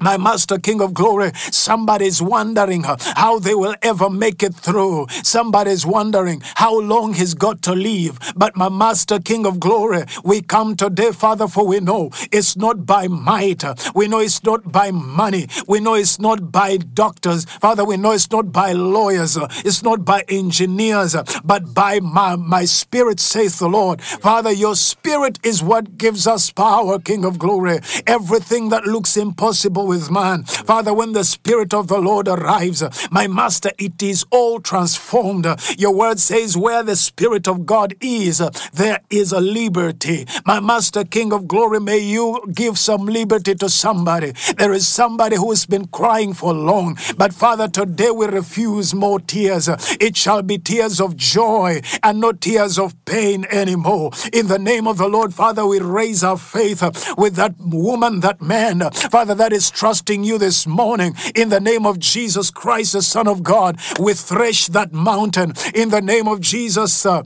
My 0.00 0.16
Master 0.18 0.58
King 0.58 0.80
of 0.82 0.92
Glory, 0.94 1.32
somebody's 1.34 2.20
wondering 2.20 2.84
how 2.84 3.38
they 3.38 3.54
will 3.54 3.74
ever 3.82 4.10
make 4.10 4.42
it 4.42 4.54
through. 4.54 5.06
Somebody's 5.22 5.86
wondering 5.86 6.42
how 6.56 6.78
long 6.80 7.14
he's 7.14 7.34
got 7.34 7.62
to 7.62 7.72
live. 7.74 8.18
But 8.36 8.56
my 8.56 8.68
Master 8.68 9.18
King 9.18 9.46
of 9.46 9.60
Glory, 9.60 10.04
we 10.24 10.42
come 10.42 10.76
today, 10.76 11.12
Father, 11.12 11.48
for 11.48 11.66
we 11.66 11.80
know 11.80 12.10
it's 12.32 12.56
not 12.56 12.86
by 12.86 13.08
might. 13.08 13.64
We 13.94 14.08
know 14.08 14.18
it's 14.18 14.42
not 14.44 14.70
by 14.70 14.90
money. 14.90 15.48
We 15.68 15.80
know 15.80 15.94
it's 15.94 16.18
not 16.18 16.52
by 16.52 16.76
doctors. 16.78 17.44
Father, 17.46 17.84
we 17.84 17.96
know 17.96 18.12
it's 18.12 18.30
not 18.30 18.52
by 18.52 18.72
lawyers. 18.72 19.38
It's 19.64 19.82
not 19.82 20.04
by 20.04 20.24
engineers, 20.28 21.16
but 21.44 21.72
by 21.74 22.00
my, 22.00 22.36
my 22.36 22.64
spirit, 22.66 23.20
saith 23.20 23.58
the 23.58 23.68
Lord. 23.68 24.02
Father, 24.02 24.52
your 24.52 24.74
spirit 24.76 25.38
is 25.42 25.62
what 25.62 25.96
gives 25.98 26.26
us 26.26 26.50
power, 26.50 26.98
King 26.98 27.24
of 27.24 27.38
Glory. 27.38 27.80
Everything 28.06 28.68
that 28.70 28.84
looks 28.84 29.16
impossible 29.16 29.83
with 29.84 30.10
man. 30.10 30.44
Father, 30.44 30.92
when 30.92 31.12
the 31.12 31.24
Spirit 31.24 31.74
of 31.74 31.88
the 31.88 31.98
Lord 31.98 32.28
arrives, 32.28 32.82
my 33.10 33.26
Master, 33.26 33.70
it 33.78 34.02
is 34.02 34.24
all 34.30 34.60
transformed. 34.60 35.46
Your 35.78 35.94
word 35.94 36.18
says, 36.18 36.56
where 36.56 36.82
the 36.82 36.96
Spirit 36.96 37.48
of 37.48 37.66
God 37.66 37.94
is, 38.00 38.42
there 38.72 39.00
is 39.10 39.32
a 39.32 39.40
liberty. 39.40 40.26
My 40.46 40.60
Master, 40.60 41.04
King 41.04 41.32
of 41.32 41.48
glory, 41.48 41.80
may 41.80 41.98
you 41.98 42.40
give 42.52 42.78
some 42.78 43.06
liberty 43.06 43.54
to 43.56 43.68
somebody. 43.68 44.32
There 44.56 44.72
is 44.72 44.86
somebody 44.86 45.36
who 45.36 45.50
has 45.50 45.66
been 45.66 45.86
crying 45.86 46.34
for 46.34 46.52
long, 46.52 46.96
but 47.16 47.32
Father, 47.32 47.68
today 47.68 48.10
we 48.10 48.26
refuse 48.26 48.94
more 48.94 49.20
tears. 49.20 49.68
It 50.00 50.16
shall 50.16 50.42
be 50.42 50.58
tears 50.58 51.00
of 51.00 51.16
joy 51.16 51.80
and 52.02 52.20
not 52.20 52.40
tears 52.40 52.78
of 52.78 52.94
pain 53.04 53.46
anymore. 53.50 54.10
In 54.32 54.48
the 54.48 54.58
name 54.58 54.86
of 54.86 54.98
the 54.98 55.08
Lord, 55.08 55.34
Father, 55.34 55.66
we 55.66 55.80
raise 55.80 56.22
our 56.24 56.38
faith 56.38 56.82
with 57.16 57.34
that 57.36 57.54
woman, 57.58 58.20
that 58.20 58.40
man, 58.40 58.90
Father, 58.90 59.34
that 59.34 59.52
is 59.52 59.70
trusting 59.74 60.24
you 60.24 60.38
this 60.38 60.66
morning 60.66 61.14
in 61.34 61.50
the 61.50 61.60
name 61.60 61.84
of 61.84 61.98
Jesus 61.98 62.50
Christ, 62.50 62.92
the 62.92 63.02
Son 63.02 63.28
of 63.28 63.42
God. 63.42 63.78
We 63.98 64.14
thresh 64.14 64.68
that 64.68 64.92
mountain 64.92 65.52
in 65.74 65.90
the 65.90 66.00
name 66.00 66.28
of 66.28 66.40
Jesus. 66.40 67.04
Uh, 67.04 67.24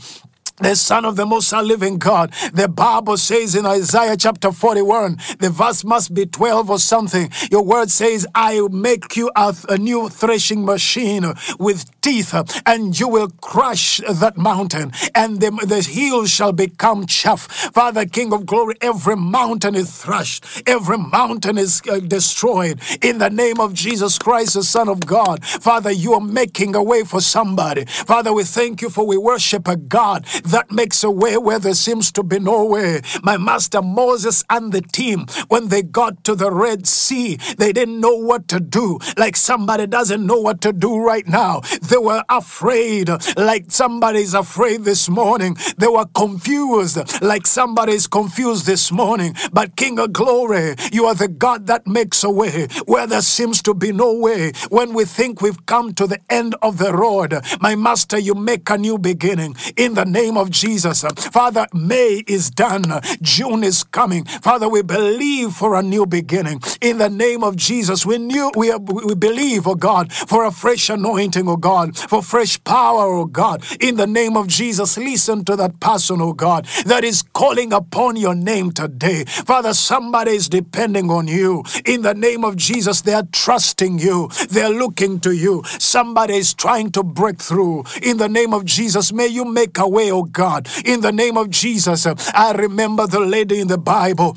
the 0.60 0.74
Son 0.76 1.04
of 1.04 1.16
the 1.16 1.26
Most 1.26 1.50
High 1.50 1.60
Living 1.62 1.98
God. 1.98 2.32
The 2.52 2.68
Bible 2.68 3.16
says 3.16 3.54
in 3.54 3.66
Isaiah 3.66 4.16
chapter 4.16 4.52
41, 4.52 5.18
the 5.38 5.50
verse 5.50 5.84
must 5.84 6.14
be 6.14 6.26
12 6.26 6.70
or 6.70 6.78
something. 6.78 7.30
Your 7.50 7.64
word 7.64 7.90
says, 7.90 8.26
I 8.34 8.60
make 8.70 9.16
you 9.16 9.30
a, 9.36 9.54
a 9.68 9.78
new 9.78 10.08
threshing 10.08 10.64
machine 10.64 11.24
with 11.58 11.86
teeth, 12.00 12.34
and 12.66 12.98
you 12.98 13.08
will 13.08 13.28
crush 13.40 14.00
that 14.08 14.36
mountain, 14.36 14.92
and 15.14 15.40
the, 15.40 15.50
the 15.66 15.82
hills 15.82 16.30
shall 16.30 16.52
become 16.52 17.06
chaff. 17.06 17.42
Father, 17.72 18.06
King 18.06 18.32
of 18.32 18.46
glory, 18.46 18.74
every 18.80 19.16
mountain 19.16 19.74
is 19.74 20.02
thrashed, 20.02 20.62
every 20.66 20.98
mountain 20.98 21.58
is 21.58 21.82
uh, 21.90 22.00
destroyed. 22.00 22.80
In 23.02 23.18
the 23.18 23.30
name 23.30 23.60
of 23.60 23.74
Jesus 23.74 24.18
Christ, 24.18 24.54
the 24.54 24.62
Son 24.62 24.88
of 24.88 25.06
God, 25.06 25.44
Father, 25.44 25.90
you 25.90 26.14
are 26.14 26.20
making 26.20 26.74
a 26.74 26.82
way 26.82 27.04
for 27.04 27.20
somebody. 27.20 27.84
Father, 27.86 28.32
we 28.32 28.44
thank 28.44 28.82
you 28.82 28.90
for 28.90 29.06
we 29.06 29.16
worship 29.16 29.68
a 29.68 29.76
God 29.76 30.26
that 30.48 30.70
makes 30.70 31.04
a 31.04 31.10
way 31.10 31.36
where 31.36 31.58
there 31.58 31.74
seems 31.74 32.10
to 32.12 32.22
be 32.22 32.38
no 32.38 32.64
way. 32.64 33.02
My 33.22 33.36
master 33.36 33.82
Moses 33.82 34.44
and 34.48 34.72
the 34.72 34.80
team, 34.80 35.26
when 35.48 35.68
they 35.68 35.82
got 35.82 36.24
to 36.24 36.34
the 36.34 36.50
Red 36.50 36.86
Sea, 36.86 37.36
they 37.58 37.72
didn't 37.72 38.00
know 38.00 38.16
what 38.16 38.48
to 38.48 38.60
do. 38.60 38.98
Like 39.16 39.36
somebody 39.36 39.86
doesn't 39.86 40.24
know 40.24 40.40
what 40.40 40.60
to 40.62 40.72
do 40.72 40.98
right 40.98 41.26
now. 41.26 41.60
They 41.82 41.98
were 41.98 42.24
afraid, 42.28 43.10
like 43.36 43.66
somebody's 43.70 44.34
afraid 44.34 44.84
this 44.84 45.08
morning. 45.08 45.56
They 45.76 45.86
were 45.86 46.06
confused, 46.06 46.98
like 47.22 47.46
somebody's 47.46 48.06
confused 48.06 48.66
this 48.66 48.90
morning. 48.90 49.34
But 49.52 49.76
King 49.76 49.98
of 49.98 50.12
Glory, 50.12 50.76
you 50.92 51.06
are 51.06 51.14
the 51.14 51.28
God 51.28 51.66
that 51.66 51.86
makes 51.86 52.24
a 52.24 52.30
way 52.30 52.68
where 52.86 53.06
there 53.06 53.22
seems 53.22 53.60
to 53.62 53.74
be 53.74 53.92
no 53.92 54.14
way. 54.14 54.52
When 54.70 54.94
we 54.94 55.04
think 55.04 55.42
we've 55.42 55.66
come 55.66 55.92
to 55.94 56.06
the 56.06 56.20
end 56.30 56.54
of 56.62 56.78
the 56.78 56.92
road, 56.94 57.34
my 57.60 57.76
master, 57.76 58.18
you 58.18 58.34
make 58.34 58.70
a 58.70 58.78
new 58.78 58.98
beginning 58.98 59.56
in 59.76 59.94
the 59.94 60.04
name 60.04 60.38
of 60.38 60.50
Jesus. 60.50 61.02
Father, 61.33 61.66
May 61.75 62.25
is 62.26 62.50
done. 62.50 63.00
June 63.23 63.64
is 63.64 63.85
coming. 63.85 64.25
Father, 64.25 64.68
we 64.68 64.83
believe 64.83 65.52
for 65.52 65.75
a 65.75 65.83
new 65.83 66.07
beginning. 66.07 66.61
In 66.80 66.99
the 66.99 67.11
name 67.11 67.45
of 67.45 67.57
Jesus, 67.57 68.07
we 68.07 68.18
knew 68.18 68.50
we, 68.57 68.75
we 68.75 69.14
believe, 69.14 69.66
oh 69.66 69.75
God, 69.75 70.12
for 70.12 70.45
a 70.45 70.52
fresh 70.52 70.90
anointing, 70.90 71.49
oh 71.49 71.57
God, 71.57 71.97
for 71.97 72.23
fresh 72.23 72.62
power, 72.64 73.07
oh 73.14 73.26
God. 73.26 73.64
In 73.80 73.97
the 73.97 74.07
name 74.07 74.37
of 74.37 74.49
Jesus, 74.49 74.97
listen 74.99 75.45
to 75.47 75.57
that 75.57 75.80
person, 75.80 76.21
oh 76.21 76.33
God, 76.33 76.66
that 76.87 77.04
is 77.04 77.23
calling 77.23 77.73
upon 77.73 78.16
your 78.16 78.35
name 78.35 78.73
today. 78.73 79.25
Father, 79.26 79.75
somebody 79.75 80.33
is 80.33 80.49
depending 80.49 81.11
on 81.11 81.28
you. 81.28 81.64
In 81.87 82.02
the 82.02 82.14
name 82.14 82.45
of 82.45 82.57
Jesus, 82.57 83.02
they 83.02 83.14
are 83.14 83.26
trusting 83.33 83.99
you. 83.99 84.28
They 84.50 84.62
are 84.62 84.71
looking 84.71 85.21
to 85.21 85.33
you. 85.33 85.62
Somebody 85.78 86.37
is 86.37 86.54
trying 86.54 86.90
to 86.92 87.02
break 87.02 87.38
through. 87.40 87.85
In 88.02 88.18
the 88.18 88.28
name 88.28 88.54
of 88.54 88.64
Jesus, 88.64 89.12
may 89.12 89.26
you 89.26 89.45
make 89.45 89.78
a 89.78 89.88
way, 89.88 90.11
oh 90.12 90.25
God. 90.32 90.68
In 90.85 91.00
the 91.00 91.12
name 91.12 91.37
of 91.37 91.50
Jesus, 91.50 92.06
I 92.06 92.52
remember 92.52 93.06
the 93.06 93.20
lady 93.20 93.61
in 93.61 93.68
the 93.68 93.78
Bible 93.78 94.37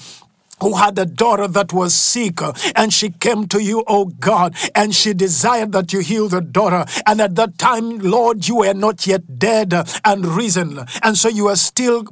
who 0.61 0.75
had 0.75 0.97
a 0.97 1.05
daughter 1.05 1.47
that 1.47 1.73
was 1.73 1.93
sick, 1.93 2.39
and 2.75 2.93
she 2.93 3.09
came 3.09 3.47
to 3.47 3.61
you, 3.61 3.83
oh 3.87 4.05
God, 4.05 4.55
and 4.75 4.93
she 4.93 5.13
desired 5.13 5.71
that 5.73 5.91
you 5.93 5.99
heal 5.99 6.27
the 6.27 6.41
daughter. 6.41 6.85
And 7.05 7.19
at 7.21 7.35
that 7.35 7.57
time, 7.57 7.99
Lord, 7.99 8.47
you 8.47 8.57
were 8.57 8.73
not 8.73 9.07
yet 9.07 9.39
dead 9.39 9.73
and 10.05 10.25
risen. 10.25 10.79
And 11.01 11.17
so 11.17 11.29
you 11.29 11.47
are 11.47 11.55
still 11.55 12.05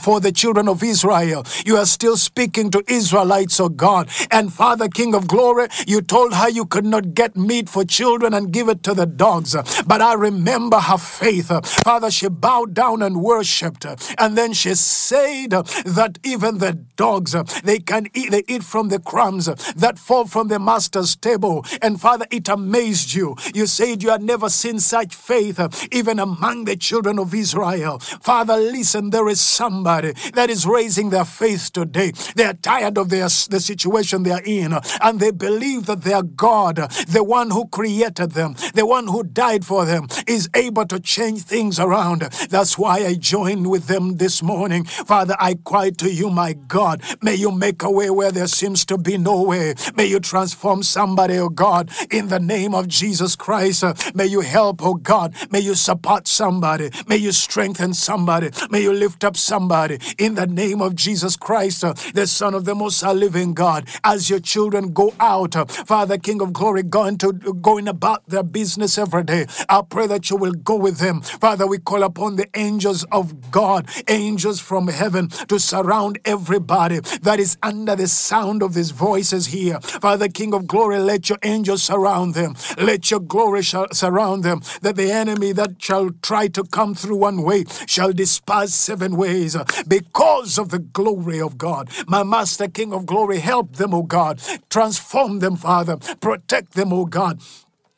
for 0.00 0.20
the 0.20 0.32
children 0.32 0.68
of 0.68 0.82
Israel. 0.82 1.46
You 1.64 1.76
are 1.76 1.86
still 1.86 2.16
speaking 2.16 2.70
to 2.72 2.84
Israelites, 2.86 3.58
oh 3.60 3.68
God. 3.68 4.10
And 4.30 4.52
Father, 4.52 4.88
King 4.88 5.14
of 5.14 5.26
glory, 5.26 5.68
you 5.86 6.02
told 6.02 6.34
her 6.34 6.48
you 6.48 6.66
could 6.66 6.84
not 6.84 7.14
get 7.14 7.36
meat 7.36 7.68
for 7.68 7.84
children 7.84 8.34
and 8.34 8.52
give 8.52 8.68
it 8.68 8.82
to 8.84 8.94
the 8.94 9.06
dogs. 9.06 9.54
But 9.86 10.02
I 10.02 10.14
remember 10.14 10.78
her 10.78 10.98
faith. 10.98 11.48
Father, 11.82 12.10
she 12.10 12.28
bowed 12.28 12.74
down 12.74 13.02
and 13.02 13.22
worshiped. 13.22 13.86
And 14.18 14.36
then 14.36 14.52
she 14.52 14.74
said 14.74 15.50
that 15.50 16.18
even 16.22 16.58
the 16.58 16.72
dogs, 16.96 17.34
they 17.62 17.78
can 17.78 17.93
can 17.94 18.08
eat, 18.14 18.30
they 18.30 18.42
eat 18.48 18.64
from 18.64 18.88
the 18.88 18.98
crumbs 18.98 19.46
that 19.74 19.98
fall 19.98 20.26
from 20.26 20.48
the 20.48 20.58
master's 20.58 21.14
table. 21.16 21.64
And 21.80 22.00
Father, 22.00 22.26
it 22.30 22.48
amazed 22.48 23.14
you. 23.14 23.36
You 23.54 23.66
said 23.66 24.02
you 24.02 24.10
had 24.10 24.22
never 24.22 24.48
seen 24.48 24.80
such 24.80 25.14
faith 25.14 25.60
uh, 25.60 25.68
even 25.92 26.18
among 26.18 26.64
the 26.64 26.76
children 26.76 27.18
of 27.18 27.32
Israel. 27.34 27.98
Father, 27.98 28.56
listen, 28.56 29.10
there 29.10 29.28
is 29.28 29.40
somebody 29.40 30.12
that 30.34 30.50
is 30.50 30.66
raising 30.66 31.10
their 31.10 31.24
faith 31.24 31.72
today. 31.72 32.12
They 32.34 32.44
are 32.44 32.54
tired 32.54 32.98
of 32.98 33.10
their, 33.10 33.28
the 33.50 33.60
situation 33.60 34.22
they 34.22 34.32
are 34.32 34.42
in, 34.44 34.72
uh, 34.72 34.80
and 35.00 35.20
they 35.20 35.30
believe 35.30 35.86
that 35.86 36.02
their 36.02 36.22
God, 36.22 36.78
uh, 36.78 36.88
the 37.08 37.22
one 37.22 37.50
who 37.50 37.66
created 37.68 38.32
them, 38.32 38.54
the 38.74 38.86
one 38.86 39.06
who 39.06 39.22
died 39.22 39.64
for 39.64 39.84
them, 39.84 40.08
is 40.26 40.48
able 40.54 40.86
to 40.86 41.00
change 41.00 41.42
things 41.42 41.78
around. 41.78 42.22
That's 42.50 42.78
why 42.78 43.04
I 43.04 43.14
join 43.14 43.68
with 43.68 43.86
them 43.86 44.16
this 44.16 44.42
morning. 44.42 44.84
Father, 44.84 45.36
I 45.38 45.54
cry 45.54 45.90
to 45.90 46.10
you, 46.10 46.30
my 46.30 46.52
God, 46.52 47.02
may 47.22 47.34
you 47.34 47.50
make 47.50 47.82
a 47.82 47.90
way 47.90 48.10
where 48.10 48.32
there 48.32 48.46
seems 48.46 48.84
to 48.86 48.98
be 48.98 49.18
no 49.18 49.42
way. 49.42 49.74
May 49.96 50.06
you 50.06 50.20
transform 50.20 50.82
somebody, 50.82 51.38
oh 51.38 51.48
God, 51.48 51.90
in 52.10 52.28
the 52.28 52.40
name 52.40 52.74
of 52.74 52.88
Jesus 52.88 53.36
Christ. 53.36 53.84
May 54.14 54.26
you 54.26 54.40
help, 54.40 54.82
oh 54.82 54.94
God. 54.94 55.34
May 55.50 55.60
you 55.60 55.74
support 55.74 56.28
somebody. 56.28 56.90
May 57.06 57.16
you 57.16 57.32
strengthen 57.32 57.94
somebody. 57.94 58.50
May 58.70 58.82
you 58.82 58.92
lift 58.92 59.24
up 59.24 59.36
somebody 59.36 59.98
in 60.18 60.34
the 60.34 60.46
name 60.46 60.80
of 60.80 60.94
Jesus 60.94 61.36
Christ, 61.36 61.82
the 62.14 62.26
Son 62.26 62.54
of 62.54 62.64
the 62.64 62.74
Most 62.74 63.02
Living 63.02 63.54
God. 63.54 63.88
As 64.02 64.30
your 64.30 64.40
children 64.40 64.92
go 64.92 65.14
out, 65.20 65.54
Father, 65.70 66.18
King 66.18 66.40
of 66.40 66.52
Glory, 66.52 66.82
going 66.82 67.18
to 67.18 67.32
going 67.32 67.88
about 67.88 68.26
their 68.28 68.42
business 68.42 68.98
every 68.98 69.24
day. 69.24 69.46
I 69.68 69.82
pray 69.82 70.06
that 70.14 70.30
you 70.30 70.36
will 70.36 70.52
go 70.52 70.76
with 70.76 70.98
them. 70.98 71.20
Father, 71.22 71.66
we 71.66 71.78
call 71.78 72.04
upon 72.04 72.36
the 72.36 72.48
angels 72.54 73.04
of 73.10 73.50
God, 73.50 73.88
angels 74.08 74.60
from 74.60 74.88
heaven, 74.88 75.28
to 75.48 75.58
surround 75.58 76.18
everybody 76.24 77.00
that 77.22 77.40
is 77.40 77.56
under 77.62 77.96
the 77.96 78.06
sound 78.08 78.62
of 78.62 78.74
these 78.74 78.90
voices 78.92 79.46
here. 79.46 79.80
Father, 79.80 80.28
King 80.28 80.54
of 80.54 80.66
glory, 80.68 80.98
let 81.00 81.28
your 81.28 81.38
angels 81.42 81.82
surround 81.82 82.34
them. 82.34 82.54
Let 82.78 83.10
your 83.10 83.20
glory 83.20 83.62
surround 83.92 84.44
them, 84.44 84.62
that 84.82 84.96
the 84.96 85.10
enemy 85.10 85.52
that 85.52 85.82
shall 85.82 86.10
try 86.22 86.48
to 86.48 86.62
come 86.64 86.94
through 86.94 87.16
one 87.16 87.42
way 87.42 87.64
shall 87.86 88.12
despise 88.12 88.74
seven 88.74 89.16
ways 89.16 89.56
because 89.88 90.58
of 90.58 90.70
the 90.70 90.78
glory 90.78 91.40
of 91.40 91.58
God. 91.58 91.90
My 92.06 92.22
Master, 92.22 92.68
King 92.68 92.92
of 92.94 93.06
glory, 93.06 93.38
help 93.40 93.76
them, 93.76 93.92
O 93.94 94.02
God. 94.02 94.40
Transform 94.70 95.40
them, 95.40 95.56
Father. 95.56 95.96
Protect 96.20 96.72
them, 96.74 96.92
O 96.92 97.04
God. 97.06 97.40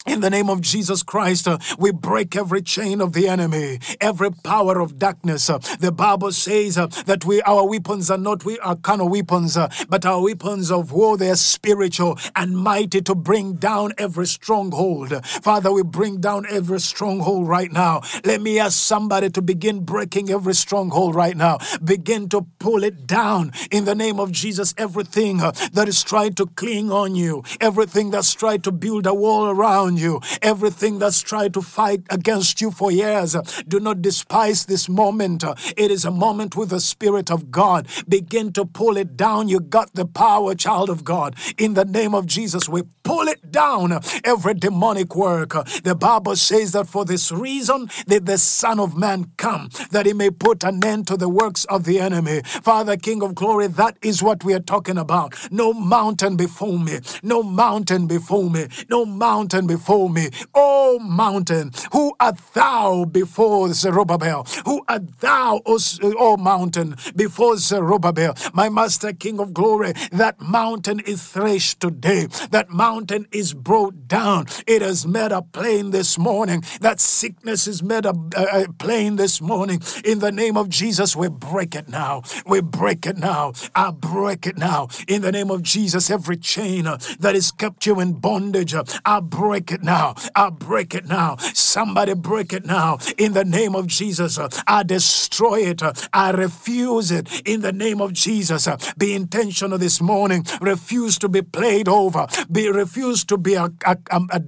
In 0.06 0.20
the 0.20 0.30
name 0.30 0.48
of 0.48 0.60
Jesus 0.60 1.02
Christ, 1.02 1.48
uh, 1.48 1.58
we 1.78 1.90
break 1.90 2.36
every 2.36 2.62
chain 2.62 3.00
of 3.00 3.12
the 3.12 3.26
enemy, 3.26 3.80
every 4.00 4.30
power 4.30 4.78
of 4.80 5.00
darkness. 5.00 5.50
Uh, 5.50 5.58
the 5.80 5.90
Bible 5.90 6.30
says 6.30 6.78
uh, 6.78 6.86
that 7.06 7.24
we 7.24 7.42
our 7.42 7.66
weapons 7.68 8.08
are 8.08 8.16
not 8.18 8.44
we 8.44 8.56
are 8.60 8.76
carnal 8.76 9.08
weapons, 9.08 9.58
but 9.88 10.06
our 10.06 10.22
weapons 10.22 10.70
of 10.70 10.92
war 10.92 11.16
they 11.16 11.30
are 11.30 11.36
spiritual 11.36 12.18
and 12.36 12.56
mighty 12.56 13.00
to 13.02 13.16
bring 13.16 13.54
down 13.54 13.92
every 13.98 14.26
stronghold. 14.28 15.12
Father, 15.26 15.72
we 15.72 15.82
bring 15.82 16.20
down 16.20 16.46
every 16.48 16.78
stronghold 16.78 17.48
right 17.48 17.72
now. 17.72 18.00
Let 18.24 18.40
me 18.40 18.60
ask 18.60 18.78
somebody 18.78 19.28
to 19.30 19.42
begin 19.42 19.84
breaking 19.84 20.30
every 20.30 20.54
stronghold 20.54 21.16
right 21.16 21.36
now. 21.36 21.58
Begin 21.82 22.28
to 22.28 22.46
pull 22.60 22.84
it 22.84 23.08
down 23.08 23.52
in 23.72 23.84
the 23.84 23.94
name 23.94 24.20
of 24.20 24.30
Jesus. 24.30 24.72
Everything 24.78 25.38
that 25.38 25.86
is 25.88 26.04
trying 26.04 26.34
to 26.34 26.46
cling 26.46 26.92
on 26.92 27.16
you, 27.16 27.42
everything 27.60 28.12
that's 28.12 28.32
trying 28.34 28.62
to 28.62 28.70
build 28.70 29.06
a 29.06 29.14
wall 29.14 29.46
around 29.46 29.95
you, 29.96 30.20
everything 30.42 30.98
that's 30.98 31.20
tried 31.20 31.54
to 31.54 31.62
fight 31.62 32.02
against 32.10 32.60
you 32.60 32.70
for 32.70 32.90
years. 32.90 33.36
Do 33.66 33.80
not 33.80 34.02
despise 34.02 34.66
this 34.66 34.88
moment. 34.88 35.44
It 35.76 35.90
is 35.90 36.04
a 36.04 36.10
moment 36.10 36.56
with 36.56 36.70
the 36.70 36.80
Spirit 36.80 37.30
of 37.30 37.50
God. 37.50 37.88
Begin 38.08 38.52
to 38.52 38.64
pull 38.64 38.96
it 38.96 39.16
down. 39.16 39.48
You 39.48 39.60
got 39.60 39.94
the 39.94 40.06
power, 40.06 40.54
child 40.54 40.90
of 40.90 41.04
God. 41.04 41.36
In 41.58 41.74
the 41.74 41.84
name 41.84 42.14
of 42.14 42.26
Jesus, 42.26 42.68
we 42.68 42.82
pull 43.02 43.28
it 43.28 43.50
down. 43.50 44.00
Every 44.24 44.54
demonic 44.54 45.14
work. 45.16 45.50
The 45.82 45.94
Bible 45.94 46.36
says 46.36 46.72
that 46.72 46.88
for 46.88 47.04
this 47.04 47.32
reason 47.32 47.88
did 48.06 48.26
the 48.26 48.38
Son 48.38 48.78
of 48.80 48.96
Man 48.96 49.32
come, 49.36 49.70
that 49.90 50.06
he 50.06 50.12
may 50.12 50.30
put 50.30 50.64
an 50.64 50.84
end 50.84 51.06
to 51.08 51.16
the 51.16 51.28
works 51.28 51.64
of 51.66 51.84
the 51.84 51.98
enemy. 52.00 52.42
Father, 52.44 52.96
King 52.96 53.22
of 53.22 53.34
glory, 53.34 53.66
that 53.68 53.96
is 54.02 54.22
what 54.22 54.44
we 54.44 54.54
are 54.54 54.60
talking 54.60 54.98
about. 54.98 55.34
No 55.50 55.72
mountain 55.72 56.36
before 56.36 56.78
me. 56.78 57.00
No 57.22 57.42
mountain 57.42 58.06
before 58.06 58.50
me. 58.50 58.68
No 58.88 59.04
mountain 59.04 59.66
before 59.66 59.85
me. 59.88 60.30
O 60.54 60.98
mountain, 61.00 61.70
who 61.92 62.14
art 62.18 62.38
thou 62.54 63.04
before 63.04 63.72
Zerubbabel? 63.72 64.46
Who 64.64 64.84
art 64.88 65.20
thou, 65.20 65.60
O, 65.64 65.78
o 66.02 66.36
mountain, 66.36 66.96
before 67.14 67.56
Zerubbabel? 67.56 68.34
My 68.52 68.68
master, 68.68 69.12
King 69.12 69.38
of 69.38 69.54
glory, 69.54 69.92
that 70.12 70.40
mountain 70.40 71.00
is 71.00 71.22
threshed 71.22 71.80
today. 71.80 72.26
That 72.50 72.70
mountain 72.70 73.26
is 73.32 73.54
brought 73.54 74.08
down. 74.08 74.46
It 74.66 74.82
is 74.82 75.06
made 75.06 75.32
a 75.32 75.42
plain 75.42 75.90
this 75.90 76.18
morning. 76.18 76.64
That 76.80 77.00
sickness 77.00 77.66
is 77.66 77.82
made 77.82 78.04
a, 78.06 78.14
a, 78.36 78.64
a 78.64 78.72
plain 78.72 79.16
this 79.16 79.40
morning. 79.40 79.80
In 80.04 80.18
the 80.18 80.32
name 80.32 80.56
of 80.56 80.68
Jesus, 80.68 81.14
we 81.14 81.28
break 81.28 81.74
it 81.74 81.88
now. 81.88 82.22
We 82.46 82.60
break 82.60 83.06
it 83.06 83.18
now. 83.18 83.52
I 83.74 83.90
break 83.92 84.46
it 84.46 84.58
now. 84.58 84.88
In 85.06 85.22
the 85.22 85.32
name 85.32 85.50
of 85.50 85.62
Jesus, 85.62 86.10
every 86.10 86.36
chain 86.36 86.86
uh, 86.86 86.98
that 87.20 87.34
has 87.34 87.50
kept 87.52 87.86
you 87.86 88.00
in 88.00 88.14
bondage, 88.14 88.74
uh, 88.74 88.84
I 89.04 89.20
break 89.20 89.70
it 89.72 89.75
now. 89.82 90.14
I 90.34 90.50
break 90.50 90.94
it 90.94 91.06
now. 91.06 91.36
Somebody 91.36 92.14
break 92.14 92.52
it 92.52 92.64
now. 92.64 92.98
In 93.18 93.32
the 93.32 93.44
name 93.44 93.74
of 93.74 93.86
Jesus, 93.86 94.38
uh, 94.38 94.48
I 94.66 94.82
destroy 94.82 95.60
it. 95.60 95.82
Uh, 95.82 95.92
I 96.12 96.30
refuse 96.30 97.10
it. 97.10 97.42
In 97.46 97.60
the 97.60 97.72
name 97.72 98.00
of 98.00 98.12
Jesus, 98.12 98.66
uh, 98.66 98.76
be 98.96 99.14
intentional 99.14 99.78
this 99.78 100.00
morning. 100.00 100.44
Refuse 100.60 101.18
to 101.18 101.28
be 101.28 101.42
played 101.42 101.88
over. 101.88 102.26
Be 102.50 102.68
refuse 102.70 103.24
to 103.24 103.36
be 103.36 103.54
a, 103.54 103.70
a, 103.86 103.96
a 104.10 104.40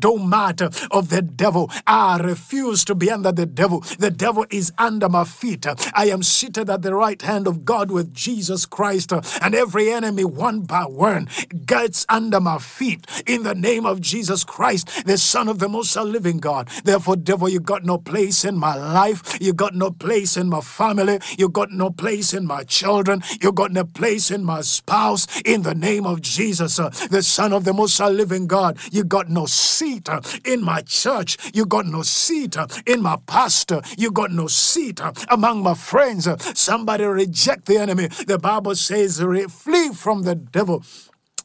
of 0.91 1.09
the 1.11 1.23
devil. 1.23 1.71
I 1.87 2.19
refuse 2.19 2.85
to 2.87 2.95
be 2.95 3.11
under 3.11 3.33
the 3.33 3.47
devil. 3.47 3.81
The 3.99 4.11
devil 4.11 4.47
is 4.51 4.73
under 4.79 5.09
my 5.09 5.25
feet. 5.25 5.67
I 5.95 6.07
am 6.07 6.23
seated 6.23 6.71
at 6.71 6.83
the 6.83 6.95
right 6.95 7.21
hand 7.21 7.47
of 7.47 7.65
God 7.65 7.91
with 7.91 8.15
Jesus 8.15 8.67
Christ, 8.67 9.13
and 9.43 9.55
every 9.55 9.91
enemy, 9.91 10.25
one 10.25 10.63
by 10.63 10.85
one, 10.85 11.29
gets 11.67 12.07
under 12.09 12.41
my 12.41 12.59
feet. 12.59 13.07
In 13.27 13.43
the 13.43 13.55
name 13.55 13.87
of 13.87 14.01
Jesus 14.01 14.45
Christ, 14.45 15.07
the 15.07 15.18
Son 15.19 15.49
of 15.49 15.59
the 15.59 15.69
Most 15.69 15.97
Living 15.97 16.39
God. 16.39 16.69
Therefore, 16.85 17.17
devil, 17.17 17.49
you 17.49 17.61
got 17.61 17.85
no 17.85 17.99
place 17.99 18.45
in 18.45 18.57
my 18.57 18.75
life. 18.75 19.39
You 19.41 19.53
got 19.53 19.75
no 19.75 19.91
place 19.91 20.37
in 20.37 20.49
my 20.49 20.61
family. 20.61 21.19
You 21.39 21.49
got 21.49 21.71
no 21.71 21.91
place 21.91 22.33
in 22.33 22.47
my 22.47 22.65
children. 22.65 23.23
You 23.41 23.53
got 23.53 23.73
no 23.73 23.85
place 23.85 24.31
in 24.31 24.45
my 24.45 24.61
spouse. 24.63 25.27
In 25.43 25.63
the 25.63 25.75
name 25.75 26.07
of 26.07 26.23
Jesus, 26.23 26.79
uh, 26.79 26.91
the 27.11 27.23
Son 27.23 27.53
of 27.53 27.65
the 27.65 27.73
Most 27.73 28.01
Living 28.01 28.47
God, 28.47 28.79
you 28.91 29.05
got 29.05 29.29
no 29.29 29.47
seat 29.47 30.09
uh, 30.09 30.21
in 30.45 30.63
my 30.63 30.83
church. 30.83 31.37
You 31.55 31.67
got 31.67 31.87
no 31.87 32.03
seat 32.03 32.57
uh, 32.57 32.67
in 32.87 33.03
my 33.03 33.17
pastor. 33.27 33.83
You 33.97 34.11
got 34.11 34.31
no 34.31 34.47
seat 34.47 35.01
uh, 35.01 35.13
among 35.29 35.63
my 35.63 35.75
friends. 35.75 36.27
Uh, 36.27 36.39
somebody 36.39 37.05
reject 37.05 37.67
the 37.67 37.79
enemy. 37.79 38.09
The 38.09 38.39
Bible 38.39 38.75
says, 38.75 39.19
flee 39.19 39.91
from 39.91 40.23
the 40.23 40.35
devil. 40.35 40.83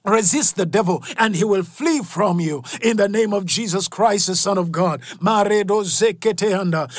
Resist 0.05 0.57
the 0.57 0.65
devil 0.65 1.01
and 1.17 1.33
he 1.33 1.45
will 1.45 1.63
flee 1.63 2.01
from 2.01 2.41
you 2.41 2.61
in 2.81 2.97
the 2.97 3.07
name 3.07 3.31
of 3.31 3.45
Jesus 3.45 3.87
Christ, 3.87 4.27
the 4.27 4.35
Son 4.35 4.57
of 4.57 4.69
God. 4.69 5.01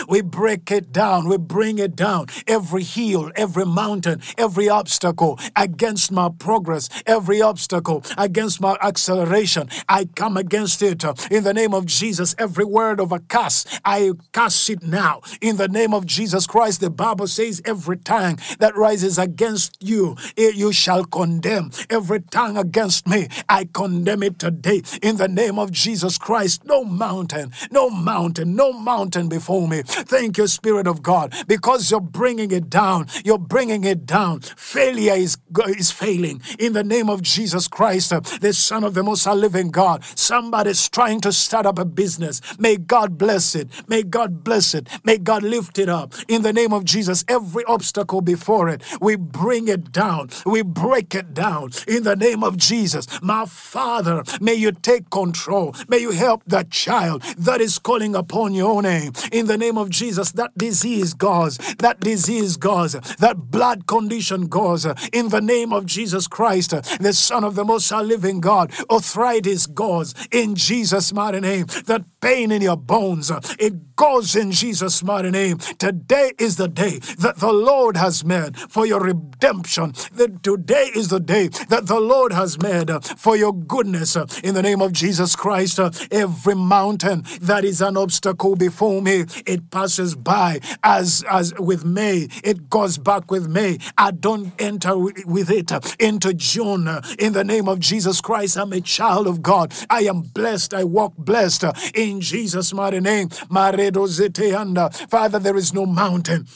We 0.09 0.23
break 0.23 0.71
it 0.71 0.91
down, 0.91 1.29
we 1.29 1.37
bring 1.37 1.79
it 1.79 1.97
down. 1.97 2.29
Every 2.47 2.83
hill, 2.83 3.31
every 3.37 3.67
mountain, 3.67 4.23
every 4.39 4.71
obstacle 4.71 5.39
against 5.55 6.13
my 6.13 6.31
progress, 6.31 6.89
every 7.05 7.43
obstacle 7.43 8.03
against 8.17 8.63
my 8.63 8.79
acceleration, 8.81 9.69
I 9.87 10.07
come 10.07 10.39
against 10.39 10.81
it 10.81 11.05
in 11.31 11.45
the 11.45 11.53
name 11.53 11.75
of 11.75 11.85
Jesus. 11.85 12.35
Every 12.39 12.65
word 12.65 13.01
of 13.01 13.13
a 13.13 13.19
curse, 13.19 13.67
I 13.85 14.13
curse 14.33 14.71
it 14.71 14.83
now 14.83 15.21
in 15.43 15.59
the 15.59 15.69
name 15.69 15.93
of 15.93 16.07
Jesus 16.07 16.47
Christ. 16.47 16.81
The 16.81 16.88
Bible 16.88 17.27
says, 17.27 17.61
Every 17.67 17.99
tongue 17.99 18.38
that 18.61 18.75
rises 18.75 19.19
against 19.19 19.77
you, 19.83 20.17
eh, 20.38 20.53
you 20.55 20.73
shall 20.73 21.05
condemn. 21.05 21.71
Every 21.90 22.21
tongue 22.23 22.57
against 22.57 22.93
against 22.94 23.09
me, 23.09 23.28
I 23.48 23.68
condemn 23.72 24.22
it 24.22 24.38
today 24.38 24.83
in 25.02 25.16
the 25.16 25.28
name 25.28 25.59
of 25.59 25.70
Jesus 25.70 26.18
Christ. 26.18 26.64
No 26.64 26.85
mountain, 26.85 27.52
no 27.70 27.90
mountain, 27.90 28.54
no 28.54 28.72
mountain 28.72 29.28
before 29.28 29.68
me. 29.68 29.83
Thank 29.85 30.38
you, 30.38 30.46
Spirit 30.46 30.87
of 30.87 31.02
God, 31.02 31.35
because 31.46 31.90
you're 31.90 32.00
bringing 32.00 32.50
it 32.50 32.70
down. 32.70 33.07
You're 33.24 33.38
bringing 33.38 33.85
it 33.85 34.07
down. 34.07 34.40
Failure 34.40 35.14
is, 35.14 35.37
is 35.68 35.90
failing 35.90 36.40
in 36.59 36.72
the 36.72 36.85
name 36.85 37.09
of 37.09 37.22
Jesus 37.22 37.68
Christ, 37.68 38.11
the 38.40 38.52
Son 38.52 38.85
of 38.85 38.94
the 38.94 39.02
Most 39.02 39.26
Living 39.26 39.70
God. 39.70 40.04
Somebody's 40.14 40.88
trying 40.88 41.20
to 41.22 41.33
start 41.33 41.66
up 41.66 41.78
a 41.78 41.85
business. 41.85 42.40
May 42.59 42.76
God 42.76 43.18
bless 43.18 43.54
it. 43.54 43.68
May 43.88 44.02
God 44.02 44.44
bless 44.44 44.74
it. 44.74 44.88
May 45.04 45.18
God 45.18 45.42
lift 45.42 45.78
it 45.78 45.88
up 45.88 46.14
in 46.28 46.42
the 46.42 46.52
name 46.52 46.72
of 46.72 46.85
Jesus. 46.85 47.24
Every 47.28 47.64
obstacle 47.64 48.20
before 48.20 48.68
it, 48.68 48.83
we 49.00 49.16
bring 49.16 49.68
it 49.68 49.90
down. 49.92 50.28
We 50.46 50.62
break 50.62 51.14
it 51.14 51.35
down 51.35 51.70
in 51.88 52.04
the 52.04 52.16
name 52.16 52.44
of 52.44 52.57
Jesus. 52.57 52.84
Jesus. 52.85 53.07
My 53.23 53.47
Father, 53.47 54.23
may 54.42 54.53
you 54.53 54.70
take 54.70 55.09
control. 55.09 55.75
May 55.88 56.01
you 56.01 56.11
help 56.11 56.42
that 56.47 56.70
child 56.70 57.23
that 57.38 57.62
is 57.62 57.79
calling 57.79 58.14
upon 58.14 58.53
your 58.53 58.83
name. 58.83 59.12
In 59.33 59.47
the 59.47 59.57
name 59.57 59.79
of 59.79 59.88
Jesus, 59.88 60.33
that 60.33 60.53
disease 60.59 61.14
goes. 61.14 61.57
That 61.79 62.01
disease 62.01 62.59
goes. 62.59 62.92
That 63.20 63.37
blood 63.51 63.87
condition 63.87 64.49
goes. 64.49 64.85
In 65.14 65.31
the 65.31 65.40
name 65.40 65.73
of 65.73 65.87
Jesus 65.87 66.27
Christ, 66.27 66.73
the 67.01 67.14
Son 67.14 67.42
of 67.42 67.55
the 67.55 67.64
Most 67.64 67.88
High 67.88 68.03
Living 68.03 68.40
God, 68.40 68.70
arthritis 68.90 69.66
goes. 69.66 70.12
In 70.31 70.55
Jesus' 70.55 71.11
mighty 71.14 71.40
name. 71.40 71.64
That 71.87 72.05
pain 72.25 72.51
in 72.51 72.63
your 72.63 72.77
bones, 72.77 73.31
it 73.59 73.97
goes 73.97 74.35
in 74.35 74.51
Jesus' 74.51 75.05
mighty 75.05 75.31
name. 75.31 75.59
Today 75.59 76.33
is 76.39 76.57
the 76.57 76.69
day 76.69 76.99
that 77.19 77.37
the 77.37 77.53
Lord 77.53 77.99
has 77.99 78.25
made 78.25 78.57
for 78.57 78.87
your 78.87 79.01
redemption. 79.01 79.93
That 80.15 80.43
today 80.43 80.91
is 80.97 81.09
the 81.09 81.21
day 81.21 81.49
that 81.69 81.87
the 81.87 82.01
Lord 82.01 82.33
has 82.33 82.59
made 82.61 82.91
for 83.05 83.37
your 83.37 83.53
goodness 83.53 84.17
in 84.43 84.55
the 84.55 84.63
name 84.63 84.81
of 84.81 84.93
Jesus 84.93 85.37
Christ. 85.37 85.79
Every 86.11 86.55
mountain 86.55 87.25
that 87.43 87.63
is 87.63 87.83
an 87.83 87.99
obstacle 87.99 88.57
before 88.57 89.03
me, 89.03 89.27
it 89.47 89.71
passes 89.71 90.15
by 90.15 90.61
as 90.83 91.25
as 91.29 91.53
with 91.59 91.85
me. 91.85 92.29
It 92.43 92.71
goes 92.71 92.97
back 92.97 93.31
with 93.31 93.49
me. 93.49 93.79
I 93.99 94.13
don't 94.13 94.53
enter 94.59 94.97
with 94.97 95.51
it 95.51 95.71
into 96.01 96.33
June. 96.33 96.89
In 97.19 97.35
the 97.35 97.45
name 97.45 97.69
of 97.69 97.81
Jesus 97.81 98.23
Christ, 98.23 98.57
I'm 98.57 98.73
a 98.73 98.81
child 98.81 99.27
of 99.27 99.43
God. 99.43 99.75
I 99.91 100.01
am 100.05 100.23
blessed. 100.23 100.73
I 100.73 100.85
walk 100.85 101.13
blessed 101.19 101.65
in 101.95 102.13
Jesus' 102.20 102.72
mighty 102.72 103.00
name. 103.00 103.29
Father, 103.29 105.38
there 105.38 105.57
is 105.57 105.74
no 105.74 105.87
mountain 105.87 106.46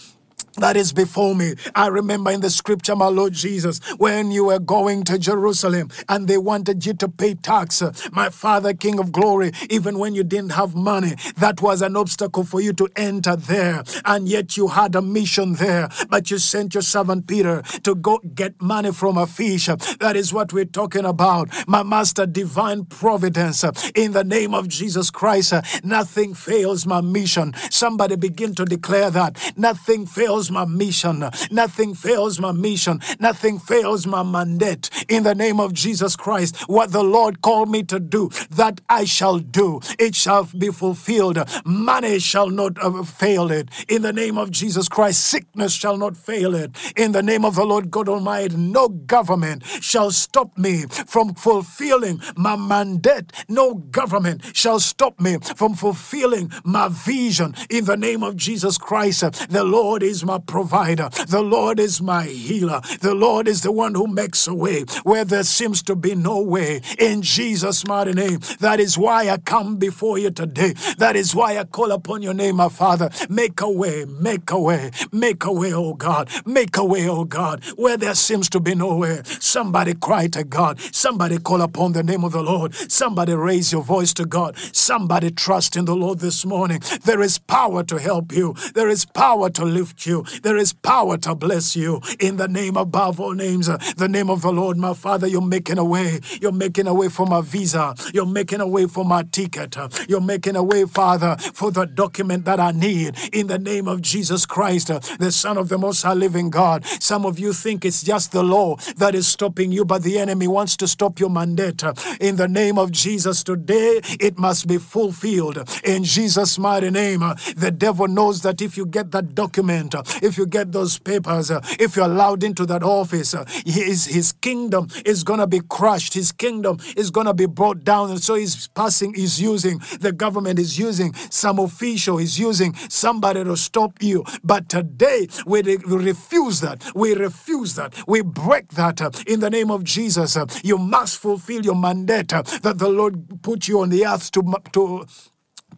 that 0.59 0.77
is 0.77 0.93
before 0.93 1.35
me. 1.35 1.55
I 1.75 1.89
remember 1.89 2.31
in 2.31 2.41
the 2.41 2.51
scripture, 2.51 2.97
my 2.97 3.09
Lord 3.09 3.33
Jesus, 3.33 3.81
when 3.99 4.31
you 4.31 4.47
were 4.47 4.59
going 4.59 5.05
to 5.05 5.19
Jerusalem 5.19 5.91
and 6.09 6.29
they 6.29 6.39
wanted 6.39 6.85
you 6.85 6.95
to 6.95 7.09
pay 7.09 7.35
tax, 7.35 7.83
my 8.13 8.31
Father, 8.31 8.75
King 8.75 8.99
of 8.99 9.13
glory, 9.13 9.53
even 9.71 9.99
when 9.99 10.15
you 10.15 10.25
didn't 10.25 10.53
have 10.53 10.75
money, 10.75 11.15
that 11.37 11.61
was 11.61 11.83
an 11.83 11.97
obstacle 11.97 12.45
for 12.45 12.61
you 12.61 12.73
to 12.75 12.89
enter 12.97 13.37
there. 13.37 13.83
And 14.05 14.29
yet 14.29 14.57
you 14.57 14.69
had 14.69 14.95
a 14.95 15.03
mission 15.03 15.55
there, 15.55 15.89
but 16.09 16.31
you 16.31 16.39
sent 16.39 16.75
your 16.75 16.83
servant 16.83 17.27
Peter 17.27 17.63
to 17.83 17.95
go 17.95 18.19
get 18.35 18.61
money 18.61 18.93
from 18.93 19.17
a 19.17 19.27
fish. 19.27 19.67
That 20.01 20.17
is 20.17 20.33
what 20.33 20.53
we're 20.53 20.65
talking 20.65 21.05
about. 21.05 21.49
My 21.67 21.83
Master, 21.83 22.27
divine 22.27 22.85
providence 22.85 23.65
in 23.95 24.13
the 24.13 24.25
name 24.25 24.55
of 24.55 24.69
Jesus 24.69 25.11
Christ. 25.11 25.55
Nothing 25.85 26.35
fails 26.35 26.87
my 26.87 27.01
mission. 27.01 27.55
Somebody 27.71 28.17
begin 28.17 28.55
to 28.57 28.65
declare 28.65 29.11
that. 29.11 29.39
Nothing 29.57 30.07
fails 30.07 30.48
my 30.51 30.65
mission. 30.65 31.29
Nothing 31.51 31.95
fails 31.95 32.41
my 32.41 32.53
mission. 32.53 33.01
Nothing 33.19 33.59
fails 33.59 34.07
my 34.07 34.23
mandate. 34.23 34.91
In 35.09 35.23
the 35.23 35.35
name 35.35 35.61
of 35.61 35.73
Jesus 35.73 36.17
Christ, 36.17 36.57
what 36.69 36.93
the 36.93 37.03
Lord 37.03 37.43
called 37.43 37.71
me 37.71 37.83
to 37.85 37.99
do, 38.01 38.31
that 38.51 38.81
I 38.89 39.05
shall 39.05 39.39
do. 39.39 39.81
It 39.99 40.15
shall 40.15 40.45
be 40.45 40.71
fulfilled. 40.71 41.39
Money 41.65 42.19
shall 42.19 42.51
not 42.51 42.83
uh, 42.83 43.03
fail 43.03 43.51
it. 43.51 43.69
In 43.89 44.03
the 44.03 44.13
name 44.13 44.39
of 44.39 44.51
Jesus 44.51 44.89
Christ, 44.89 45.25
sickness 45.25 45.73
shall 45.73 45.97
not 45.97 46.17
fail 46.17 46.55
it. 46.55 46.71
In 46.97 47.13
the 47.13 47.23
name 47.23 47.45
of 47.45 47.55
the 47.55 47.65
Lord 47.65 47.91
God 47.91 48.09
Almighty, 48.09 48.57
no 48.57 48.89
government 48.89 49.65
shall 49.65 50.11
stop 50.11 50.57
me 50.59 50.85
from 50.89 51.35
fulfilling 51.35 52.21
my 52.37 52.57
mandate. 52.57 53.33
No 53.49 53.75
government 53.75 54.43
shall 54.55 54.81
stop 54.81 55.21
me 55.21 55.39
from 55.57 55.75
fulfilling 55.75 56.51
my 56.65 56.89
vision. 56.89 57.55
In 57.71 57.85
the 57.85 57.97
name 57.97 58.23
of 58.23 58.37
Jesus 58.37 58.79
Christ, 58.79 59.49
the 59.51 59.65
Lord 59.65 60.03
is 60.03 60.25
my 60.29 60.39
provider. 60.39 61.09
The 61.27 61.41
Lord 61.41 61.81
is 61.81 62.03
my 62.03 62.25
healer. 62.25 62.81
The 63.01 63.15
Lord 63.15 63.49
is 63.49 63.63
the 63.63 63.73
one 63.73 63.95
who 63.95 64.07
makes 64.07 64.47
a 64.47 64.55
way 64.55 64.85
where 65.03 65.25
there 65.25 65.43
seems 65.43 65.83
to 65.85 65.97
be 65.97 66.15
no 66.15 66.41
way. 66.41 66.83
In 66.99 67.23
Jesus' 67.23 67.87
mighty 67.87 68.13
name. 68.13 68.41
That 68.61 68.79
is 68.79 68.99
why 68.99 69.31
I 69.31 69.39
come 69.39 69.77
before 69.77 70.19
you 70.19 70.31
today. 70.31 70.75
That 70.99 71.17
is 71.17 71.35
why 71.35 71.59
I 71.59 71.65
call 71.65 71.93
upon 71.93 72.21
your 72.21 72.35
name, 72.35 72.57
my 72.57 72.69
Father. 72.69 73.09
Make 73.31 73.63
a 73.63 73.71
way, 73.71 74.05
make 74.05 74.51
a 74.51 74.61
way, 74.61 74.91
make 75.13 75.45
a 75.45 75.53
way, 75.53 75.73
oh 75.73 75.95
God. 75.95 76.29
Make 76.45 76.77
a 76.77 76.85
way, 76.85 77.09
oh 77.09 77.25
God, 77.25 77.65
where 77.77 77.97
there 77.97 78.15
seems 78.15 78.51
to 78.51 78.61
be 78.61 78.75
no 78.75 78.97
way. 78.97 79.23
Somebody 79.25 79.95
cry 79.95 80.27
to 80.29 80.45
God. 80.45 80.79
Somebody 80.93 81.39
call 81.39 81.63
upon 81.63 81.93
the 81.93 82.03
name 82.03 82.23
of 82.23 82.33
the 82.33 82.43
Lord. 82.43 82.75
Somebody 82.75 83.33
raise 83.33 83.73
your 83.73 83.83
voice 83.83 84.13
to 84.15 84.27
God. 84.27 84.59
Somebody 84.73 85.31
trust 85.31 85.75
in 85.75 85.87
the 85.87 85.97
Lord 85.97 86.19
this 86.19 86.45
morning. 86.45 86.83
There 87.05 87.23
is 87.23 87.39
power 87.39 87.83
to 87.85 87.99
help 87.99 88.33
you. 88.33 88.55
There 88.75 88.91
is 88.91 89.07
power 89.07 89.49
to 89.51 89.65
lift 89.65 90.05
you. 90.07 90.18
There 90.43 90.57
is 90.57 90.73
power 90.73 91.17
to 91.19 91.35
bless 91.35 91.77
you. 91.77 92.01
In 92.21 92.37
the 92.37 92.49
name 92.49 92.77
above 92.77 93.21
all 93.21 93.33
names, 93.35 93.69
uh, 93.69 93.79
the 93.97 94.09
name 94.09 94.31
of 94.31 94.43
the 94.43 94.53
Lord, 94.53 94.77
my 94.77 94.95
Father, 94.95 95.27
you're 95.27 95.41
making 95.41 95.79
a 95.79 95.85
way. 95.85 96.21
You're 96.41 96.53
making 96.53 96.87
a 96.87 96.95
way 96.95 97.09
for 97.09 97.27
my 97.27 97.41
visa. 97.41 97.95
You're 98.13 98.27
making 98.27 98.61
a 98.61 98.67
way 98.67 98.87
for 98.87 99.05
my 99.05 99.23
ticket. 99.23 99.77
Uh, 99.77 99.89
You're 100.09 100.21
making 100.21 100.57
a 100.57 100.63
way, 100.63 100.85
Father, 100.85 101.37
for 101.55 101.71
the 101.71 101.87
document 101.87 102.45
that 102.45 102.61
I 102.61 102.73
need. 102.73 103.17
In 103.33 103.47
the 103.47 103.59
name 103.59 103.89
of 103.89 104.03
Jesus 104.03 104.47
Christ, 104.47 104.91
uh, 104.91 105.01
the 105.19 105.33
Son 105.33 105.59
of 105.59 105.69
the 105.69 105.79
Most 105.79 106.03
High 106.03 106.15
Living 106.15 106.51
God. 106.51 106.85
Some 107.01 107.25
of 107.27 107.39
you 107.39 107.53
think 107.53 107.85
it's 107.85 108.03
just 108.03 108.33
the 108.33 108.43
law 108.43 108.77
that 108.97 109.15
is 109.15 109.29
stopping 109.29 109.73
you, 109.73 109.85
but 109.85 110.03
the 110.03 110.19
enemy 110.19 110.49
wants 110.49 110.77
to 110.79 110.89
stop 110.89 111.21
your 111.21 111.31
mandate. 111.31 111.83
In 112.21 112.37
the 112.37 112.49
name 112.49 112.79
of 112.79 112.91
Jesus, 112.93 113.43
today 113.43 114.01
it 114.21 114.39
must 114.39 114.67
be 114.67 114.79
fulfilled. 114.79 115.59
In 115.85 116.05
Jesus' 116.05 116.59
mighty 116.59 116.91
name, 116.91 117.21
the 117.57 117.71
devil 117.71 118.09
knows 118.09 118.43
that 118.43 118.61
if 118.61 118.77
you 118.77 118.87
get 118.87 119.11
that 119.13 119.35
document, 119.35 119.95
if 120.23 120.37
you 120.39 120.47
get 120.47 120.73
those 120.73 120.99
papers, 120.99 121.51
uh, 121.51 121.61
if 121.79 121.97
you're 121.97 122.07
allowed 122.07 122.43
into 122.43 122.67
that 122.67 122.83
office, 122.83 123.35
uh, 123.35 123.45
his, 123.65 124.07
his 124.07 124.33
kingdom 124.33 124.89
is 125.05 125.25
going 125.25 125.41
to 125.41 125.47
be 125.47 125.61
crushed. 125.61 126.15
His 126.15 126.33
kingdom 126.33 126.79
is 126.97 127.11
going 127.11 127.27
to 127.27 127.35
be 127.35 127.47
brought 127.47 127.85
down. 127.85 128.11
And 128.11 128.23
so 128.23 128.35
he's 128.35 128.69
passing, 128.69 129.15
he's 129.15 129.41
using, 129.41 129.81
the 130.01 130.13
government 130.13 130.59
is 130.59 130.79
using 130.79 131.15
some 131.31 131.59
official, 131.59 132.19
is 132.19 132.39
using 132.39 132.75
somebody 132.89 133.45
to 133.45 133.57
stop 133.57 134.03
you. 134.03 134.25
But 134.43 134.69
today 134.69 135.29
we, 135.47 135.63
re- 135.63 135.77
we 135.77 135.97
refuse 135.97 136.61
that. 136.61 136.85
We 136.95 137.15
refuse 137.15 137.75
that. 137.75 137.95
We 138.07 138.23
break 138.23 138.69
that 138.71 139.01
uh, 139.01 139.11
in 139.27 139.41
the 139.41 139.51
name 139.51 139.71
of 139.71 139.85
Jesus. 139.85 140.37
Uh, 140.37 140.47
You 140.63 140.79
must 140.79 141.19
fulfill 141.19 141.63
your 141.65 141.77
mandate 141.77 142.33
uh, 142.33 142.43
that 142.63 142.79
the 142.79 142.89
Lord 142.89 143.43
put 143.43 143.69
you 143.69 143.81
on 143.81 143.91
the 143.91 144.07
earth 144.07 144.31
to, 144.33 144.43
to 144.73 145.07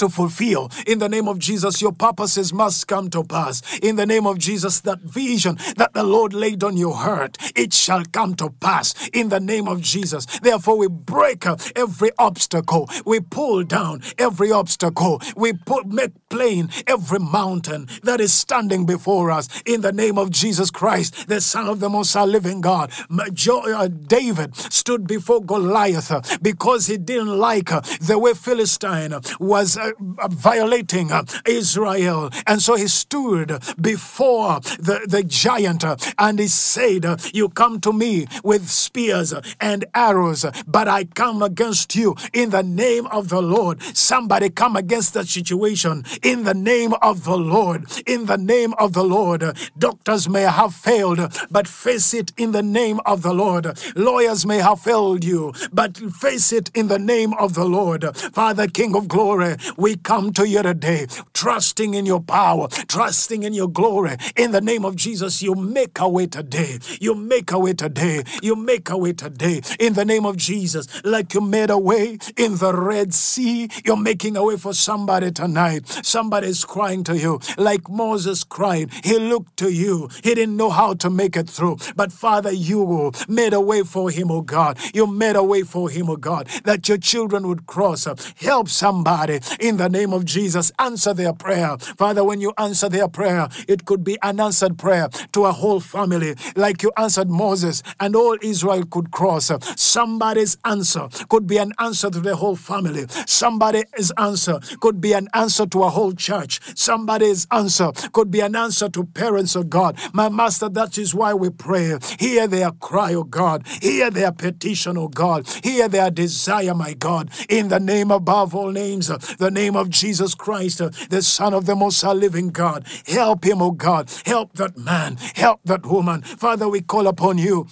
to 0.00 0.08
fulfill. 0.08 0.70
In 0.86 0.98
the 0.98 1.08
name 1.08 1.28
of 1.28 1.38
Jesus, 1.38 1.80
your 1.80 1.92
purposes 1.92 2.52
must 2.52 2.88
come 2.88 3.08
to 3.10 3.22
pass. 3.22 3.62
In 3.80 3.96
the 3.96 4.06
name 4.06 4.26
of 4.26 4.38
Jesus, 4.38 4.80
that 4.80 5.00
vision 5.00 5.56
that 5.76 5.92
the 5.92 6.02
Lord 6.02 6.32
laid 6.32 6.64
on 6.64 6.76
your 6.76 6.94
heart, 6.94 7.36
it 7.54 7.72
shall 7.72 8.04
come 8.06 8.34
to 8.36 8.50
pass. 8.50 9.08
In 9.10 9.28
the 9.28 9.40
name 9.40 9.68
of 9.68 9.80
Jesus. 9.82 10.26
Therefore, 10.40 10.78
we 10.78 10.88
break 10.88 11.46
uh, 11.46 11.56
every 11.76 12.10
obstacle. 12.18 12.88
We 13.04 13.20
pull 13.20 13.62
down 13.64 14.02
every 14.18 14.50
obstacle. 14.50 15.20
We 15.36 15.52
put, 15.52 15.86
make 15.86 16.12
plain 16.30 16.70
every 16.86 17.18
mountain 17.18 17.88
that 18.02 18.20
is 18.20 18.32
standing 18.32 18.86
before 18.86 19.30
us. 19.30 19.48
In 19.66 19.82
the 19.82 19.92
name 19.92 20.16
of 20.16 20.30
Jesus 20.30 20.70
Christ, 20.70 21.28
the 21.28 21.40
Son 21.40 21.68
of 21.68 21.80
the 21.80 21.90
Most 21.90 22.14
High 22.14 22.24
Living 22.24 22.60
God. 22.62 22.90
Uh, 23.10 23.88
David 23.88 24.56
stood 24.56 25.06
before 25.06 25.42
Goliath 25.44 26.10
uh, 26.10 26.22
because 26.40 26.86
he 26.86 26.96
didn't 26.96 27.36
like 27.36 27.68
the 28.00 28.18
way 28.18 28.32
Philistine 28.32 29.14
was 29.38 29.78
violating 29.98 31.12
uh, 31.12 31.24
Israel. 31.46 32.31
And 32.46 32.61
so 32.62 32.76
he 32.76 32.88
stood 32.88 33.62
before 33.81 34.61
the, 34.79 35.05
the 35.07 35.22
giant 35.24 35.85
uh, 35.85 35.96
and 36.18 36.38
he 36.38 36.48
said, 36.48 37.05
uh, 37.05 37.16
You 37.33 37.48
come 37.48 37.81
to 37.81 37.92
me 37.92 38.26
with 38.44 38.68
spears 38.68 39.33
uh, 39.33 39.42
and 39.61 39.85
arrows, 39.94 40.44
uh, 40.44 40.53
but 40.66 40.88
I 40.88 41.05
come 41.05 41.42
against 41.42 41.94
you 41.96 42.16
in 42.33 42.50
the 42.50 42.62
name 42.62 43.07
of 43.07 43.29
the 43.29 43.42
Lord. 43.42 43.83
Somebody 43.83 44.50
come 44.50 44.76
against 44.76 45.14
that 45.14 45.26
situation 45.26 46.05
in 46.22 46.44
the 46.44 46.55
name 46.55 46.94
of 47.03 47.24
the 47.24 47.37
Lord. 47.37 47.87
In 48.07 48.26
the 48.26 48.38
name 48.38 48.74
of 48.79 48.92
the 48.92 49.05
Lord. 49.05 49.42
Uh, 49.42 49.53
Doctors 49.79 50.29
may 50.29 50.42
have 50.42 50.74
failed, 50.74 51.20
uh, 51.20 51.29
but 51.50 51.66
face 51.68 52.14
it 52.14 52.33
in 52.37 52.53
the 52.53 52.62
name 52.62 53.00
of 53.07 53.22
the 53.22 53.33
Lord. 53.33 53.66
Lawyers 53.96 54.46
may 54.46 54.59
have 54.59 54.81
failed 54.81 55.24
you, 55.24 55.53
but 55.72 55.96
face 55.96 56.53
it 56.53 56.70
in 56.74 56.88
the 56.88 56.98
name 56.98 57.33
of 57.35 57.55
the 57.55 57.64
Lord. 57.64 58.05
Father, 58.16 58.66
King 58.66 58.94
of 58.94 59.09
glory, 59.09 59.57
we 59.80 59.96
come 59.96 60.32
to 60.34 60.46
you 60.46 60.62
today, 60.62 61.06
trusting 61.32 61.94
in 61.94 62.04
your 62.04 62.20
power, 62.20 62.68
trusting 62.68 63.42
in 63.42 63.54
your 63.54 63.68
glory. 63.68 64.16
In 64.36 64.52
the 64.52 64.60
name 64.60 64.84
of 64.84 64.94
Jesus, 64.94 65.42
you 65.42 65.54
make 65.54 65.98
a 65.98 66.08
way 66.08 66.26
today. 66.26 66.78
You 67.00 67.14
make 67.14 67.50
a 67.50 67.58
way 67.58 67.72
today. 67.72 68.24
You 68.42 68.56
make 68.56 68.90
a 68.90 68.98
way 68.98 69.14
today. 69.14 69.62
In 69.78 69.94
the 69.94 70.04
name 70.04 70.26
of 70.26 70.36
Jesus, 70.36 70.86
like 71.02 71.32
you 71.32 71.40
made 71.40 71.70
a 71.70 71.78
way 71.78 72.18
in 72.36 72.58
the 72.58 72.74
Red 72.74 73.14
Sea, 73.14 73.70
you're 73.84 73.96
making 73.96 74.36
a 74.36 74.44
way 74.44 74.58
for 74.58 74.74
somebody 74.74 75.30
tonight. 75.30 75.88
Somebody 75.88 76.48
is 76.48 76.64
crying 76.64 77.02
to 77.04 77.16
you, 77.16 77.40
like 77.56 77.88
Moses 77.88 78.44
cried. 78.44 78.90
He 79.02 79.18
looked 79.18 79.56
to 79.58 79.72
you. 79.72 80.10
He 80.22 80.34
didn't 80.34 80.56
know 80.56 80.70
how 80.70 80.94
to 80.94 81.08
make 81.08 81.36
it 81.36 81.48
through. 81.48 81.78
But 81.96 82.12
Father, 82.12 82.52
you 82.52 83.12
made 83.28 83.54
a 83.54 83.60
way 83.60 83.82
for 83.82 84.10
him, 84.10 84.30
oh 84.30 84.42
God. 84.42 84.78
You 84.92 85.06
made 85.06 85.36
a 85.36 85.42
way 85.42 85.62
for 85.62 85.88
him, 85.88 86.10
oh 86.10 86.16
God, 86.16 86.48
that 86.64 86.88
your 86.88 86.98
children 86.98 87.48
would 87.48 87.66
cross. 87.66 88.06
Help 88.36 88.68
somebody 88.68 89.40
in 89.58 89.69
the 89.76 89.88
name 89.88 90.12
of 90.12 90.24
Jesus. 90.24 90.72
Answer 90.78 91.14
their 91.14 91.33
prayer. 91.33 91.76
Father, 91.78 92.24
when 92.24 92.40
you 92.40 92.52
answer 92.59 92.88
their 92.88 93.09
prayer, 93.09 93.48
it 93.68 93.85
could 93.85 94.04
be 94.04 94.18
an 94.22 94.40
answered 94.40 94.78
prayer 94.78 95.09
to 95.33 95.44
a 95.44 95.52
whole 95.52 95.80
family, 95.80 96.35
like 96.56 96.83
you 96.83 96.92
answered 96.96 97.28
Moses, 97.28 97.83
and 97.98 98.16
all 98.16 98.37
Israel 98.42 98.85
could 98.85 99.11
cross. 99.11 99.50
Somebody's 99.76 100.56
answer 100.64 101.09
could 101.28 101.46
be 101.46 101.59
an 101.59 101.72
answer 101.78 102.11
to 102.11 102.20
the 102.20 102.37
whole 102.37 102.56
family. 102.56 103.06
Somebody's 103.26 104.12
answer 104.16 104.61
could 104.80 105.00
be 105.00 105.12
an 105.12 105.28
answer 105.35 105.66
to 105.66 105.85
a 105.85 105.90
whole 105.90 106.12
church. 106.12 106.61
Somebody's 106.76 107.46
answer 107.50 107.92
could 108.12 108.30
be 108.30 108.40
an 108.40 108.56
answer 108.56 108.88
to 108.88 109.04
parents 109.04 109.56
of 109.56 109.70
God. 109.70 109.98
My 110.12 110.28
master, 110.28 110.68
that 110.68 110.98
is 110.98 111.14
why 111.14 111.35
we 111.35 111.50
pray. 111.50 111.98
Hear 112.18 112.46
their 112.46 112.70
cry, 112.72 113.14
oh 113.14 113.24
God. 113.24 113.66
Hear 113.80 114.11
their 114.11 114.33
petition, 114.33 114.96
oh 114.96 115.09
God. 115.09 115.48
Hear 115.62 115.88
their 115.88 116.11
desire, 116.11 116.74
my 116.74 116.94
God. 116.94 117.30
In 117.48 117.68
the 117.68 117.80
name 117.80 118.11
above 118.11 118.54
all 118.54 118.70
names, 118.70 119.09
the 119.09 119.49
name 119.50 119.76
of 119.76 119.90
Jesus 119.90 120.34
Christ, 120.34 120.80
uh, 120.80 120.90
the 121.08 121.22
Son 121.22 121.54
of 121.54 121.66
the 121.66 121.76
Most 121.76 122.02
High 122.02 122.12
Living 122.12 122.50
God. 122.50 122.86
Help 123.06 123.44
him, 123.44 123.62
oh 123.62 123.72
God. 123.72 124.10
Help 124.24 124.54
that 124.54 124.76
man. 124.76 125.16
Help 125.34 125.60
that 125.64 125.86
woman. 125.86 126.22
Father, 126.22 126.68
we 126.68 126.80
call 126.80 127.06
upon 127.06 127.38
you. 127.38 127.66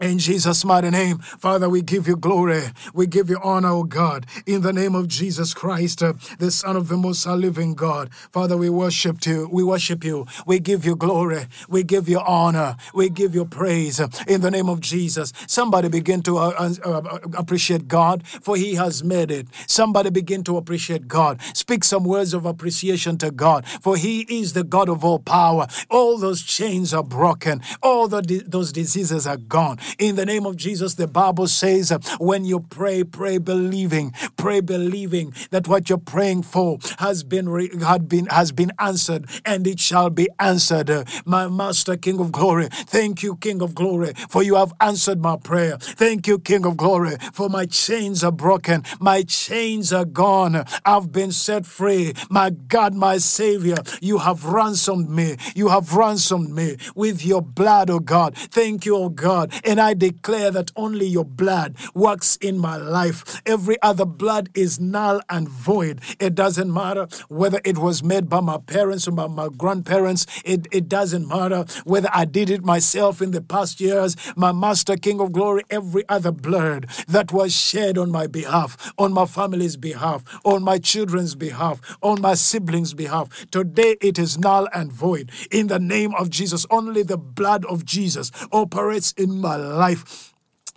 In 0.00 0.18
Jesus' 0.20 0.64
mighty 0.64 0.90
name, 0.90 1.18
Father, 1.18 1.68
we 1.68 1.82
give 1.82 2.06
you 2.06 2.16
glory. 2.16 2.62
We 2.94 3.08
give 3.08 3.28
you 3.28 3.40
honor, 3.42 3.70
O 3.70 3.82
God. 3.82 4.26
In 4.46 4.60
the 4.60 4.72
name 4.72 4.94
of 4.94 5.08
Jesus 5.08 5.52
Christ, 5.52 6.04
uh, 6.04 6.12
the 6.38 6.52
Son 6.52 6.76
of 6.76 6.86
the 6.86 6.96
Most 6.96 7.24
High 7.24 7.34
Living 7.34 7.74
God. 7.74 8.10
Father, 8.30 8.56
we 8.56 8.70
worship 8.70 9.26
you. 9.26 9.48
We 9.50 9.64
worship 9.64 10.04
you. 10.04 10.24
We 10.46 10.60
give 10.60 10.84
you 10.84 10.94
glory. 10.94 11.46
We 11.68 11.82
give 11.82 12.08
you 12.08 12.20
honor. 12.20 12.76
We 12.94 13.08
give 13.08 13.34
you 13.34 13.44
praise. 13.44 13.98
In 14.28 14.40
the 14.40 14.52
name 14.52 14.68
of 14.68 14.80
Jesus. 14.80 15.32
Somebody 15.48 15.88
begin 15.88 16.22
to 16.22 16.38
uh, 16.38 16.72
uh, 16.84 17.18
appreciate 17.36 17.88
God, 17.88 18.24
for 18.24 18.56
He 18.56 18.76
has 18.76 19.02
made 19.02 19.32
it. 19.32 19.48
Somebody 19.66 20.10
begin 20.10 20.44
to 20.44 20.58
appreciate 20.58 21.08
God. 21.08 21.40
Speak 21.54 21.82
some 21.82 22.04
words 22.04 22.34
of 22.34 22.46
appreciation 22.46 23.18
to 23.18 23.32
God, 23.32 23.66
for 23.66 23.96
He 23.96 24.20
is 24.28 24.52
the 24.52 24.62
God 24.62 24.88
of 24.88 25.04
all 25.04 25.18
power. 25.18 25.66
All 25.90 26.18
those 26.18 26.42
chains 26.42 26.94
are 26.94 27.02
broken. 27.02 27.62
All 27.82 28.06
the, 28.06 28.44
those 28.46 28.70
diseases 28.70 29.26
are 29.26 29.36
gone. 29.36 29.78
In 29.98 30.16
the 30.16 30.26
name 30.26 30.46
of 30.46 30.56
Jesus, 30.56 30.94
the 30.94 31.06
Bible 31.06 31.46
says, 31.46 31.90
when 32.18 32.44
you 32.44 32.60
pray, 32.60 33.04
pray 33.04 33.38
believing, 33.38 34.12
pray 34.36 34.60
believing 34.60 35.32
that 35.50 35.68
what 35.68 35.88
you're 35.88 35.98
praying 35.98 36.42
for 36.42 36.78
has 36.98 37.22
been 37.22 37.46
had 37.80 38.08
been 38.08 38.26
has 38.26 38.52
been 38.52 38.72
answered, 38.78 39.28
and 39.44 39.66
it 39.66 39.80
shall 39.80 40.10
be 40.10 40.28
answered. 40.38 40.90
My 41.24 41.48
Master, 41.48 41.96
King 41.96 42.20
of 42.20 42.32
Glory, 42.32 42.68
thank 42.70 43.22
you, 43.22 43.36
King 43.36 43.62
of 43.62 43.74
Glory, 43.74 44.12
for 44.28 44.42
you 44.42 44.56
have 44.56 44.72
answered 44.80 45.20
my 45.20 45.36
prayer. 45.36 45.76
Thank 45.78 46.26
you, 46.26 46.38
King 46.38 46.66
of 46.66 46.76
Glory, 46.76 47.16
for 47.32 47.48
my 47.48 47.66
chains 47.66 48.22
are 48.24 48.32
broken, 48.32 48.84
my 49.00 49.22
chains 49.22 49.92
are 49.92 50.04
gone. 50.04 50.64
I've 50.84 51.12
been 51.12 51.32
set 51.32 51.66
free. 51.66 52.14
My 52.30 52.50
God, 52.50 52.94
my 52.94 53.18
Savior, 53.18 53.76
you 54.00 54.18
have 54.18 54.44
ransomed 54.44 55.10
me. 55.10 55.36
You 55.54 55.68
have 55.68 55.94
ransomed 55.94 56.50
me 56.50 56.76
with 56.94 57.24
your 57.24 57.42
blood, 57.42 57.90
oh 57.90 58.00
God. 58.00 58.36
Thank 58.36 58.86
you, 58.86 58.96
oh 58.96 59.08
God. 59.08 59.52
And 59.64 59.77
I 59.80 59.94
declare 59.94 60.50
that 60.50 60.72
only 60.76 61.06
your 61.06 61.24
blood 61.24 61.76
works 61.94 62.36
in 62.36 62.58
my 62.58 62.76
life. 62.76 63.40
Every 63.46 63.80
other 63.82 64.04
blood 64.04 64.48
is 64.54 64.80
null 64.80 65.20
and 65.28 65.48
void. 65.48 66.00
It 66.18 66.34
doesn't 66.34 66.72
matter 66.72 67.06
whether 67.28 67.60
it 67.64 67.78
was 67.78 68.02
made 68.02 68.28
by 68.28 68.40
my 68.40 68.58
parents 68.58 69.06
or 69.08 69.12
by 69.12 69.26
my 69.28 69.48
grandparents. 69.48 70.26
It, 70.44 70.66
it 70.72 70.88
doesn't 70.88 71.28
matter 71.28 71.64
whether 71.84 72.08
I 72.12 72.24
did 72.24 72.50
it 72.50 72.64
myself 72.64 73.22
in 73.22 73.30
the 73.30 73.40
past 73.40 73.80
years. 73.80 74.16
My 74.36 74.52
Master, 74.52 74.96
King 74.96 75.20
of 75.20 75.32
Glory, 75.32 75.62
every 75.70 76.04
other 76.08 76.32
blood 76.32 76.88
that 77.06 77.32
was 77.32 77.54
shed 77.54 77.98
on 77.98 78.10
my 78.10 78.26
behalf, 78.26 78.92
on 78.98 79.12
my 79.12 79.26
family's 79.26 79.76
behalf, 79.76 80.24
on 80.44 80.62
my 80.62 80.78
children's 80.78 81.34
behalf, 81.34 81.80
on 82.02 82.20
my 82.20 82.34
siblings' 82.34 82.94
behalf. 82.94 83.46
Today 83.50 83.96
it 84.00 84.18
is 84.18 84.38
null 84.38 84.68
and 84.74 84.92
void. 84.92 85.30
In 85.50 85.68
the 85.68 85.78
name 85.78 86.14
of 86.14 86.30
Jesus, 86.30 86.66
only 86.70 87.02
the 87.02 87.16
blood 87.18 87.64
of 87.66 87.84
Jesus 87.84 88.30
operates 88.52 89.12
in 89.12 89.40
my 89.40 89.56
life 89.56 89.67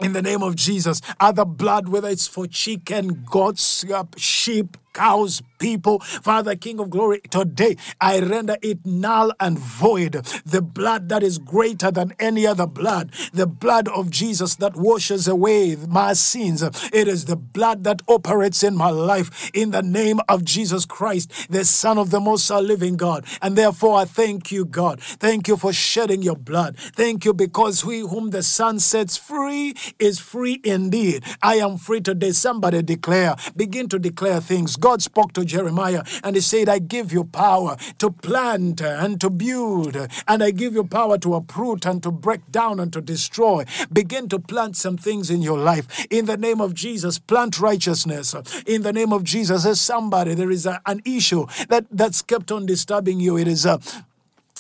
in 0.01 0.13
the 0.13 0.21
name 0.21 0.41
of 0.41 0.56
Jesus. 0.56 1.01
Other 1.19 1.45
blood, 1.45 1.88
whether 1.89 2.10
it's 2.10 2.27
for 2.27 2.47
chicken, 2.47 3.23
goats, 3.30 3.86
sheep, 4.17 4.77
cows, 4.93 5.41
people, 5.60 5.99
Father, 5.99 6.56
King 6.56 6.80
of 6.80 6.89
glory, 6.89 7.21
today 7.30 7.77
I 7.99 8.19
render 8.19 8.58
it 8.62 8.86
null 8.86 9.32
and 9.39 9.58
void. 9.58 10.13
The 10.45 10.62
blood 10.62 11.10
that 11.10 11.23
is 11.23 11.38
greater 11.38 11.91
than 11.91 12.13
any 12.19 12.45
other 12.47 12.67
blood, 12.67 13.12
the 13.34 13.47
blood 13.47 13.88
of 13.89 14.10
Jesus 14.10 14.56
that 14.56 14.75
washes 14.75 15.27
away 15.27 15.75
my 15.75 16.13
sins. 16.13 16.63
It 16.91 17.08
is 17.08 17.25
the 17.25 17.36
blood 17.36 17.84
that 17.84 18.01
operates 18.08 18.63
in 18.63 18.75
my 18.75 18.89
life 18.89 19.51
in 19.54 19.71
the 19.71 19.84
name 19.84 20.19
of 20.27 20.43
Jesus 20.43 20.86
Christ, 20.86 21.51
the 21.51 21.63
Son 21.65 21.97
of 21.97 22.10
the 22.10 22.19
Most 22.19 22.47
High 22.49 22.60
Living 22.60 22.97
God. 22.97 23.25
And 23.41 23.56
therefore, 23.56 23.99
I 23.99 24.06
thank 24.06 24.51
you, 24.51 24.65
God. 24.65 24.99
Thank 25.01 25.47
you 25.47 25.58
for 25.58 25.71
shedding 25.71 26.21
your 26.21 26.36
blood. 26.36 26.77
Thank 26.77 27.25
you 27.25 27.34
because 27.34 27.86
we 27.86 27.99
whom 27.99 28.32
the 28.32 28.43
Son 28.43 28.80
sets 28.80 29.17
free 29.17 29.75
is 29.99 30.19
free 30.19 30.60
indeed. 30.63 31.23
I 31.41 31.56
am 31.56 31.77
free 31.77 32.01
today. 32.01 32.32
Somebody 32.32 32.82
declare, 32.82 33.36
begin 33.56 33.88
to 33.89 33.99
declare 33.99 34.41
things. 34.41 34.75
God 34.82 35.02
spoke 35.02 35.32
to 35.34 35.46
Jeremiah 35.46 36.04
and 36.24 36.36
he 36.36 36.41
said, 36.41 36.67
I 36.67 36.80
give 36.80 37.13
you 37.13 37.24
power 37.24 37.78
to 38.00 38.12
plant 38.12 38.82
and 38.82 39.22
to 39.22 39.30
build, 39.30 39.96
and 40.28 40.44
I 40.44 40.52
give 40.52 40.74
you 40.74 40.84
power 40.84 41.17
to 41.20 41.36
uproot 41.36 41.86
and 41.86 42.04
to 42.04 42.12
break 42.12 42.52
down 42.52 42.80
and 42.80 42.91
to 42.91 43.00
destroy. 43.00 43.63
Begin 43.94 44.28
to 44.30 44.39
plant 44.39 44.76
some 44.76 44.98
things 44.98 45.30
in 45.30 45.41
your 45.41 45.60
life. 45.60 46.06
In 46.10 46.26
the 46.26 46.38
name 46.38 46.60
of 46.60 46.74
Jesus, 46.74 47.20
plant 47.20 47.60
righteousness. 47.60 48.36
In 48.65 48.82
the 48.82 48.91
name 48.91 49.13
of 49.13 49.24
Jesus, 49.24 49.65
as 49.65 49.80
somebody, 49.80 50.34
there 50.34 50.52
is 50.52 50.65
a, 50.65 50.82
an 50.86 51.02
issue 51.06 51.46
that, 51.70 51.86
that's 51.91 52.22
kept 52.22 52.52
on 52.52 52.65
disturbing 52.65 53.20
you. 53.20 53.38
It 53.38 53.48
is 53.48 53.65
a 53.65 53.80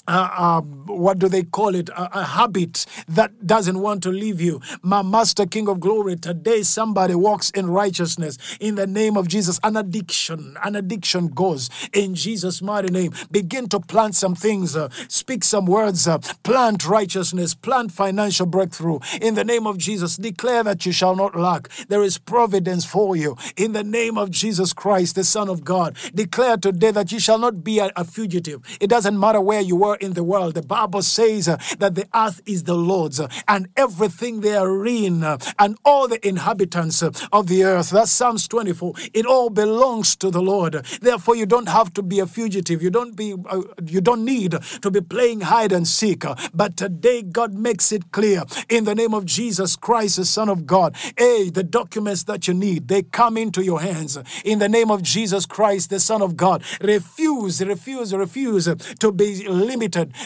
uh, 0.07 0.61
what 0.61 1.19
do 1.19 1.29
they 1.29 1.43
call 1.43 1.75
it? 1.75 1.89
A, 1.89 2.19
a, 2.19 2.23
habit 2.23 2.85
that 3.07 3.45
doesn't 3.45 3.79
want 3.79 4.01
to 4.03 4.09
leave 4.09 4.41
you. 4.41 4.61
My 4.81 5.01
Master 5.01 5.45
King 5.45 5.67
of 5.67 5.79
Glory, 5.79 6.15
today 6.15 6.63
somebody 6.63 7.15
walks 7.15 7.49
in 7.51 7.69
righteousness 7.69 8.37
in 8.59 8.75
the 8.75 8.87
name 8.87 9.15
of 9.15 9.27
Jesus. 9.27 9.59
An 9.63 9.77
addiction, 9.77 10.57
an 10.63 10.75
addiction 10.75 11.27
goes 11.27 11.69
in 11.93 12.15
Jesus' 12.15 12.61
mighty 12.61 12.91
name. 12.91 13.13
Begin 13.29 13.69
to 13.69 13.79
plant 13.79 14.15
some 14.15 14.35
things, 14.35 14.75
uh, 14.75 14.89
speak 15.07 15.43
some 15.43 15.65
words, 15.65 16.07
uh, 16.07 16.17
plant 16.43 16.87
righteousness, 16.87 17.53
plant 17.53 17.91
financial 17.91 18.45
breakthrough 18.45 18.99
in 19.21 19.35
the 19.35 19.43
name 19.43 19.67
of 19.67 19.77
Jesus. 19.77 20.17
Declare 20.17 20.63
that 20.63 20.85
you 20.85 20.91
shall 20.91 21.15
not 21.15 21.35
lack. 21.35 21.69
There 21.87 22.03
is 22.03 22.17
providence 22.17 22.85
for 22.85 23.15
you 23.15 23.37
in 23.55 23.73
the 23.73 23.83
name 23.83 24.17
of 24.17 24.31
Jesus 24.31 24.73
Christ, 24.73 25.15
the 25.15 25.23
Son 25.23 25.47
of 25.47 25.63
God. 25.63 25.95
Declare 26.13 26.57
today 26.57 26.91
that 26.91 27.11
you 27.11 27.19
shall 27.19 27.37
not 27.37 27.63
be 27.63 27.79
a, 27.79 27.91
a 27.95 28.03
fugitive. 28.03 28.61
It 28.79 28.87
doesn't 28.87 29.19
matter 29.19 29.39
where 29.39 29.61
you 29.61 29.75
were 29.75 29.90
in 29.95 30.13
the 30.13 30.23
world. 30.23 30.53
The 30.53 30.61
Bible 30.61 31.01
says 31.01 31.47
uh, 31.47 31.57
that 31.79 31.95
the 31.95 32.07
earth 32.13 32.41
is 32.45 32.63
the 32.63 32.75
Lord's 32.75 33.19
uh, 33.19 33.27
and 33.47 33.67
everything 33.75 34.41
therein 34.41 35.23
uh, 35.23 35.37
and 35.59 35.77
all 35.83 36.07
the 36.07 36.25
inhabitants 36.27 37.01
of 37.01 37.47
the 37.47 37.63
earth. 37.63 37.89
That's 37.89 38.11
Psalms 38.11 38.47
24. 38.47 38.93
It 39.13 39.25
all 39.25 39.49
belongs 39.49 40.15
to 40.17 40.29
the 40.29 40.41
Lord. 40.41 40.73
Therefore, 41.01 41.35
you 41.35 41.45
don't 41.45 41.69
have 41.69 41.93
to 41.93 42.01
be 42.01 42.19
a 42.19 42.25
fugitive. 42.27 42.81
You 42.81 42.89
don't 42.89 43.15
be. 43.15 43.33
Uh, 43.33 43.61
you 43.85 44.01
don't 44.01 44.25
need 44.25 44.55
to 44.81 44.91
be 44.91 45.01
playing 45.01 45.41
hide 45.41 45.71
and 45.71 45.87
seek. 45.87 46.23
But 46.53 46.77
today, 46.77 47.21
God 47.21 47.53
makes 47.53 47.91
it 47.91 48.11
clear 48.11 48.43
in 48.69 48.83
the 48.85 48.95
name 48.95 49.13
of 49.13 49.25
Jesus 49.25 49.75
Christ, 49.75 50.17
the 50.17 50.25
Son 50.25 50.49
of 50.49 50.65
God. 50.65 50.95
Hey, 51.17 51.49
the 51.49 51.63
documents 51.63 52.23
that 52.23 52.47
you 52.47 52.53
need, 52.53 52.87
they 52.87 53.03
come 53.03 53.37
into 53.37 53.63
your 53.63 53.81
hands 53.81 54.17
in 54.45 54.59
the 54.59 54.69
name 54.69 54.91
of 54.91 55.01
Jesus 55.01 55.45
Christ, 55.45 55.89
the 55.89 55.99
Son 55.99 56.21
of 56.21 56.35
God. 56.37 56.63
Refuse, 56.81 57.63
refuse, 57.63 58.13
refuse 58.13 58.65
to 58.99 59.11
be 59.11 59.47
limited. 59.47 59.80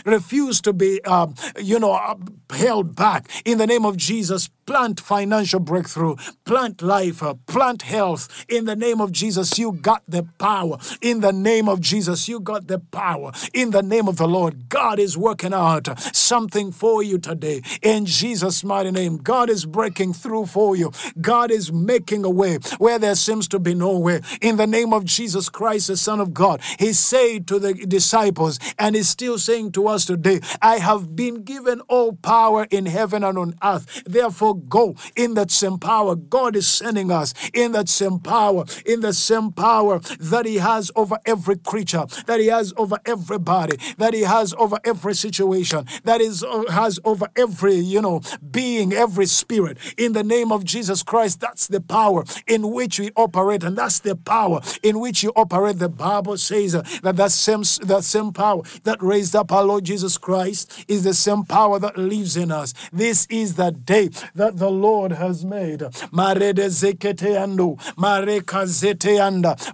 Refuse 0.06 0.62
to 0.62 0.74
be, 0.74 1.04
um, 1.06 1.36
you 1.60 1.80
know, 1.80 1.94
uh, 1.94 2.16
held 2.52 2.96
back. 2.96 3.30
In 3.46 3.58
the 3.58 3.68
name 3.68 3.86
of 3.86 3.98
Jesus, 3.98 4.50
plant 4.66 5.00
financial 5.00 5.60
breakthrough, 5.60 6.16
plant 6.44 6.82
life, 6.82 7.22
uh, 7.22 7.36
plant 7.46 7.84
health. 7.84 8.46
In 8.50 8.66
the 8.66 8.76
name 8.76 9.00
of 9.00 9.12
Jesus, 9.12 9.58
you 9.60 9.72
got 9.72 10.04
the 10.08 10.24
power. 10.40 10.78
In 11.02 11.22
the 11.22 11.32
name 11.32 11.70
of 11.70 11.82
Jesus, 11.82 12.28
you 12.28 12.40
got 12.40 12.68
the 12.68 12.80
power. 12.80 13.32
In 13.54 13.72
the 13.72 13.84
name 13.84 14.08
of 14.08 14.18
the 14.18 14.28
Lord, 14.28 14.70
God 14.70 15.00
is 15.00 15.18
working 15.18 15.54
out 15.54 15.88
something 16.16 16.72
for 16.72 17.04
you 17.04 17.18
today. 17.18 17.62
In 17.82 18.06
Jesus' 18.06 18.64
mighty 18.64 18.92
name, 18.92 19.18
God 19.18 19.50
is 19.50 19.66
breaking 19.66 20.14
through 20.14 20.48
for 20.48 20.76
you. 20.76 20.92
God 21.22 21.52
is 21.52 21.72
making 21.72 22.26
a 22.26 22.30
way 22.30 22.58
where 22.78 23.00
there 23.00 23.16
seems 23.16 23.48
to 23.50 23.60
be 23.60 23.74
no 23.74 23.98
way. 23.98 24.22
In 24.42 24.58
the 24.58 24.68
name 24.68 24.94
of 24.94 25.06
Jesus 25.06 25.50
Christ, 25.50 25.88
the 25.88 25.98
Son 25.98 26.20
of 26.20 26.34
God, 26.34 26.62
He 26.80 26.94
said 26.94 27.48
to 27.48 27.60
the 27.60 27.74
disciples, 27.74 28.60
and 28.80 28.96
He 28.96 29.04
still 29.04 29.38
saying 29.46 29.72
to 29.74 29.88
us 29.88 30.06
today, 30.06 30.40
I 30.62 30.78
have 30.78 31.16
been 31.16 31.44
given 31.44 31.82
all 31.82 32.14
power 32.14 32.68
in 32.72 32.86
heaven 32.88 33.24
and 33.24 33.38
on 33.38 33.56
earth. 33.64 34.04
Therefore, 34.06 34.56
go 34.56 34.96
in 35.16 35.36
that 35.36 35.52
same 35.52 35.78
power. 35.78 36.16
God 36.16 36.56
is 36.56 36.68
sending 36.68 37.12
us 37.12 37.34
in 37.54 37.72
that 37.74 37.88
same 37.88 38.20
power, 38.20 38.66
in 38.86 39.02
the 39.02 39.14
same 39.14 39.52
power 39.52 40.00
that 40.20 40.46
He 40.46 40.56
has 40.56 40.92
over 40.96 41.20
every 41.26 41.58
creature, 41.58 42.06
that 42.26 42.40
He 42.40 42.48
has 42.48 42.74
over 42.78 42.98
everybody, 43.06 43.78
that 43.98 44.14
He 44.14 44.22
has 44.22 44.54
over 44.58 44.80
every 44.84 45.14
situation, 45.14 45.86
that 46.04 46.22
is 46.22 46.44
uh, 46.44 46.64
has 46.72 47.00
over 47.06 47.28
every 47.36 47.76
you 47.76 48.02
know 48.02 48.22
being, 48.52 48.94
every 48.94 49.28
spirit. 49.28 49.78
In 49.98 50.14
the 50.14 50.24
name 50.24 50.52
of 50.52 50.64
Jesus 50.64 51.04
Christ, 51.04 51.40
that's 51.40 51.68
the 51.68 51.82
power 51.82 52.24
in 52.48 52.72
which 52.72 53.00
we 53.00 53.12
operate, 53.16 53.64
and 53.64 53.78
that's 53.78 54.00
the 54.00 54.16
power 54.16 54.62
in 54.82 55.00
which 55.00 55.22
you 55.24 55.32
operate. 55.36 55.80
The 55.80 55.90
Bible 55.90 56.38
says 56.38 56.72
that 56.74 57.16
that 57.16 57.32
same 57.32 57.64
that 57.88 58.04
same 58.04 58.34
power 58.34 58.64
that 58.84 59.02
raised 59.04 59.35
up 59.36 59.52
our 59.52 59.64
Lord 59.64 59.84
Jesus 59.84 60.18
Christ 60.18 60.86
is 60.88 61.04
the 61.04 61.14
same 61.14 61.44
power 61.44 61.80
that 61.80 61.98
lives 61.98 62.38
in 62.38 62.52
us. 62.52 62.74
This 62.92 63.28
is 63.30 63.56
the 63.56 63.72
day 63.72 64.10
that 64.34 64.58
the 64.58 64.70
Lord 64.70 65.12
has 65.14 65.44
made. 65.44 65.84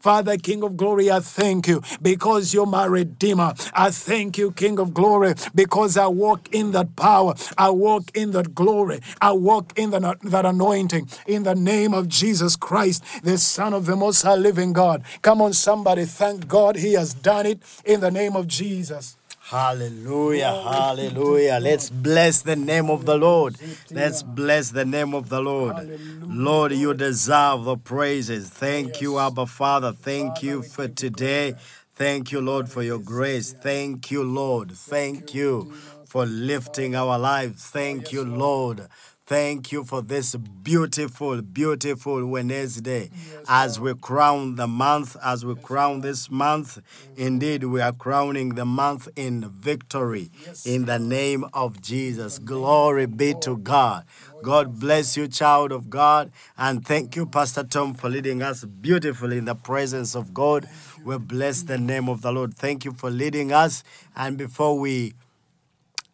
Father, 0.02 0.38
King 0.38 0.63
of 0.63 0.78
glory, 0.78 1.12
I 1.12 1.19
thank 1.19 1.67
you 1.67 1.82
because 2.02 2.54
you're 2.54 2.65
my 2.65 2.86
Redeemer. 2.86 3.54
I 3.74 3.91
thank 3.91 4.38
you, 4.38 4.52
King 4.52 4.80
of 4.80 4.93
glory, 4.93 5.36
because 5.54 5.97
I 5.97 6.08
walk 6.08 6.54
in 6.54 6.71
that 6.71 6.95
power. 6.95 7.34
I 7.58 7.69
walk 7.69 8.15
in 8.15 8.32
that 8.32 8.56
glory. 8.56 9.00
I 9.21 9.32
walk 9.32 9.78
in 9.78 9.91
that, 9.91 10.19
that 10.24 10.45
anointing 10.45 11.10
in 11.28 11.43
the 11.43 11.56
name 11.56 11.93
of 11.93 12.08
Jesus 12.08 12.56
Christ, 12.56 13.04
the 13.24 13.38
Son 13.38 13.74
of 13.74 13.86
the 13.86 13.95
Most 13.95 14.24
High 14.24 14.36
Living 14.36 14.74
God. 14.74 15.04
Come 15.21 15.41
on, 15.41 15.54
somebody, 15.54 16.06
thank 16.06 16.47
God 16.47 16.76
He 16.76 16.93
has 16.93 17.13
done 17.13 17.45
it 17.45 17.62
in 17.86 18.00
the 18.00 18.12
name 18.12 18.36
of 18.36 18.47
Jesus. 18.47 19.17
Hallelujah, 19.52 20.62
hallelujah. 20.64 21.60
Let's 21.62 21.90
bless 21.90 22.42
the 22.42 22.56
name 22.56 22.90
of 22.90 23.04
the 23.06 23.18
Lord. 23.18 23.58
Let's 23.90 24.24
bless 24.24 24.70
the 24.70 24.86
name 24.86 25.14
of 25.14 25.28
the 25.28 25.42
Lord. 25.42 25.76
Lord, 26.24 26.72
you 26.72 26.94
deserve 26.94 27.66
the 27.66 27.76
praises. 27.76 28.48
Thank 28.48 29.02
you, 29.02 29.20
Abba 29.20 29.46
Father. 29.48 29.92
Thank 29.92 30.42
you 30.42 30.62
for 30.64 30.88
today. 30.88 31.56
Thank 31.96 32.32
you, 32.32 32.40
Lord, 32.40 32.70
for 32.70 32.82
your 32.82 33.00
grace. 33.00 33.52
Thank 33.52 34.10
you, 34.10 34.24
Lord. 34.24 34.72
Thank 34.72 35.34
you 35.34 35.74
for 36.06 36.26
lifting 36.26 36.96
our 36.96 37.20
lives. 37.20 37.62
Thank 37.66 38.14
you, 38.14 38.24
Lord. 38.24 38.88
Thank 39.32 39.72
you 39.72 39.86
for 39.86 40.02
this 40.02 40.36
beautiful, 40.36 41.41
beautiful 41.41 42.26
Wednesday. 42.26 43.10
as 43.48 43.80
we 43.80 43.94
crown 43.94 44.56
the 44.56 44.67
month, 44.67 45.15
as 45.24 45.46
we 45.46 45.56
crown 45.56 46.02
this 46.02 46.30
month, 46.30 46.80
indeed, 47.15 47.63
we 47.63 47.80
are 47.80 47.94
crowning 47.94 48.56
the 48.56 48.65
month 48.65 49.08
in 49.15 49.50
victory 49.50 50.30
in 50.65 50.84
the 50.84 51.00
name 51.00 51.46
of 51.54 51.82
Jesus. 51.82 52.39
Glory 52.39 53.06
be 53.06 53.34
to 53.36 53.56
God. 53.56 54.04
God 54.44 54.78
bless 54.78 55.15
you, 55.15 55.30
child 55.30 55.72
of 55.72 55.89
God. 55.89 56.30
And 56.58 56.86
thank 56.86 57.15
you, 57.15 57.26
Pastor 57.26 57.63
Tom, 57.63 57.94
for 57.94 58.10
leading 58.10 58.41
us 58.41 58.65
beautifully 58.65 59.38
in 59.38 59.46
the 59.46 59.56
presence 59.56 60.13
of 60.13 60.34
God. 60.34 60.67
We 61.06 61.17
bless 61.17 61.62
the 61.62 61.78
name 61.78 62.10
of 62.10 62.22
the 62.22 62.34
Lord. 62.34 62.58
Thank 62.58 62.84
you 62.84 62.91
for 62.91 63.10
leading 63.10 63.54
us. 63.54 63.82
And 64.13 64.38
before 64.38 64.78
we 64.78 65.13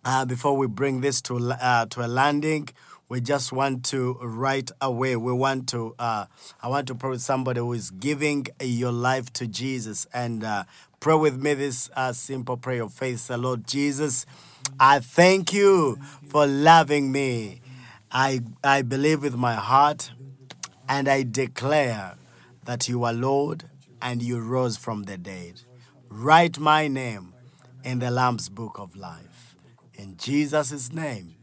uh, 0.06 0.24
before 0.24 0.56
we 0.56 0.68
bring 0.68 1.02
this 1.02 1.22
to 1.22 1.36
uh, 1.52 1.86
to 1.88 2.06
a 2.06 2.08
landing, 2.08 2.70
we 3.10 3.22
just 3.22 3.52
want 3.52 3.86
to 3.86 4.18
right 4.22 4.70
away. 4.82 5.16
We 5.16 5.32
want 5.32 5.70
to. 5.70 5.96
Uh, 5.98 6.26
I 6.62 6.68
want 6.68 6.88
to 6.88 6.96
pray 6.96 7.12
with 7.12 7.22
somebody 7.22 7.60
who 7.60 7.74
is 7.74 7.90
giving 7.90 8.48
your 8.60 8.92
life 8.92 9.32
to 9.34 9.48
Jesus 9.48 10.08
and 10.14 10.44
uh, 10.44 10.66
pray 11.00 11.16
with 11.16 11.42
me 11.42 11.54
this 11.54 11.90
uh, 11.96 12.12
simple 12.12 12.58
prayer 12.58 12.84
of 12.84 12.94
faith. 12.94 13.28
The 13.28 13.38
Lord 13.38 13.66
Jesus, 13.66 14.26
I 14.80 15.00
thank 15.00 15.54
you 15.54 15.98
for 16.28 16.46
loving 16.46 17.12
me. 17.12 17.62
I 18.12 18.42
I 18.64 18.82
believe 18.82 19.22
with 19.22 19.36
my 19.36 19.56
heart, 19.56 20.12
and 20.90 21.08
I 21.08 21.24
declare 21.24 22.16
that 22.66 22.90
you 22.90 23.04
are 23.06 23.14
Lord 23.14 23.64
and 24.02 24.22
you 24.22 24.40
rose 24.40 24.78
from 24.78 25.04
the 25.04 25.18
dead. 25.18 25.62
Write 26.10 26.60
my 26.60 26.88
name 26.88 27.34
in 27.84 28.00
the 28.00 28.12
Lamb's 28.12 28.50
book 28.50 28.78
of 28.78 28.96
life. 28.96 29.56
In 29.94 30.18
Jesus' 30.18 30.92
name, 30.92 31.36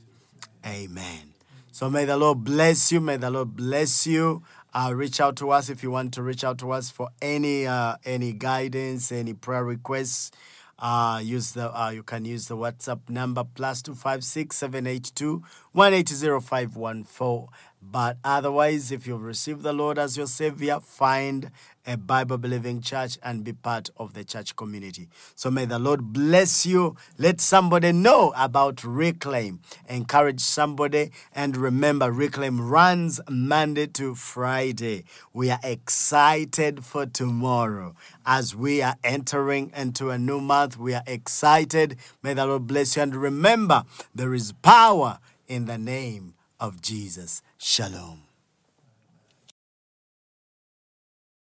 amen. 0.65 1.34
So 1.75 1.91
may 1.91 2.05
the 2.05 2.17
Lord 2.17 2.45
bless 2.45 2.93
you. 2.93 3.01
May 3.01 3.17
the 3.17 3.31
Lord 3.31 3.57
bless 3.57 4.07
you. 4.07 4.45
Uh, 4.73 4.93
reach 4.95 5.19
out 5.19 5.35
to 5.39 5.51
us 5.51 5.69
if 5.69 5.83
you 5.83 5.91
want 5.91 6.15
to 6.15 6.23
reach 6.23 6.45
out 6.45 6.57
to 6.59 6.71
us 6.71 6.89
for 6.89 7.09
any 7.21 7.67
uh, 7.67 7.97
any 8.05 8.33
guidance, 8.33 9.11
any 9.11 9.35
prayer 9.35 9.65
requests. 9.65 10.31
Uh, 10.79 11.21
use 11.21 11.51
the 11.51 11.77
uh, 11.77 11.91
you 11.91 12.05
can 12.05 12.25
use 12.25 12.47
the 12.47 12.57
WhatsApp 12.57 13.01
number 13.09 13.43
plus 13.43 13.83
two 13.83 13.97
five 13.97 14.23
six 14.23 14.55
seven 14.55 14.87
eight 14.87 15.11
two 15.17 15.43
one 15.73 15.93
eight 15.93 16.09
zero 16.09 16.41
five 16.41 16.77
one 16.77 17.03
four. 17.03 17.49
But 17.91 18.17
otherwise, 18.25 18.91
if 18.91 19.07
you've 19.07 19.23
received 19.23 19.63
the 19.63 19.73
Lord 19.73 19.99
as 19.99 20.17
your 20.17 20.27
Savior, 20.27 20.81
find 20.81 21.51
a 21.87 21.97
Bible 21.97 22.39
believing 22.39 22.81
church 22.81 23.19
and 23.23 23.45
be 23.45 23.53
part 23.53 23.91
of 23.97 24.15
the 24.15 24.25
church 24.25 24.57
community. 24.57 25.09
So 25.35 25.51
may 25.51 25.67
the 25.67 25.79
Lord 25.79 26.13
bless 26.13 26.65
you. 26.65 26.97
Let 27.19 27.41
somebody 27.41 27.93
know 27.93 28.33
about 28.37 28.83
Reclaim. 28.85 29.61
Encourage 29.89 30.41
somebody. 30.41 31.11
And 31.35 31.57
remember, 31.57 32.11
Reclaim 32.11 32.61
runs 32.61 33.21
Monday 33.29 33.87
to 33.89 34.15
Friday. 34.15 35.05
We 35.33 35.51
are 35.51 35.61
excited 35.63 36.85
for 36.85 37.07
tomorrow. 37.07 37.95
As 38.25 38.57
we 38.57 38.81
are 38.81 38.97
entering 39.05 39.73
into 39.77 40.11
a 40.11 40.19
new 40.19 40.41
month, 40.41 40.79
we 40.79 40.95
are 40.95 41.05
excited. 41.07 41.97
May 42.23 42.35
the 42.35 42.47
Lord 42.47 42.67
bless 42.67 42.97
you. 42.97 43.03
And 43.03 43.15
remember, 43.15 43.85
there 44.15 44.33
is 44.33 44.53
power 44.53 45.19
in 45.47 45.67
the 45.67 45.79
name 45.79 46.35
of 46.59 46.81
Jesus. 46.81 47.43
Shalom. 47.67 48.24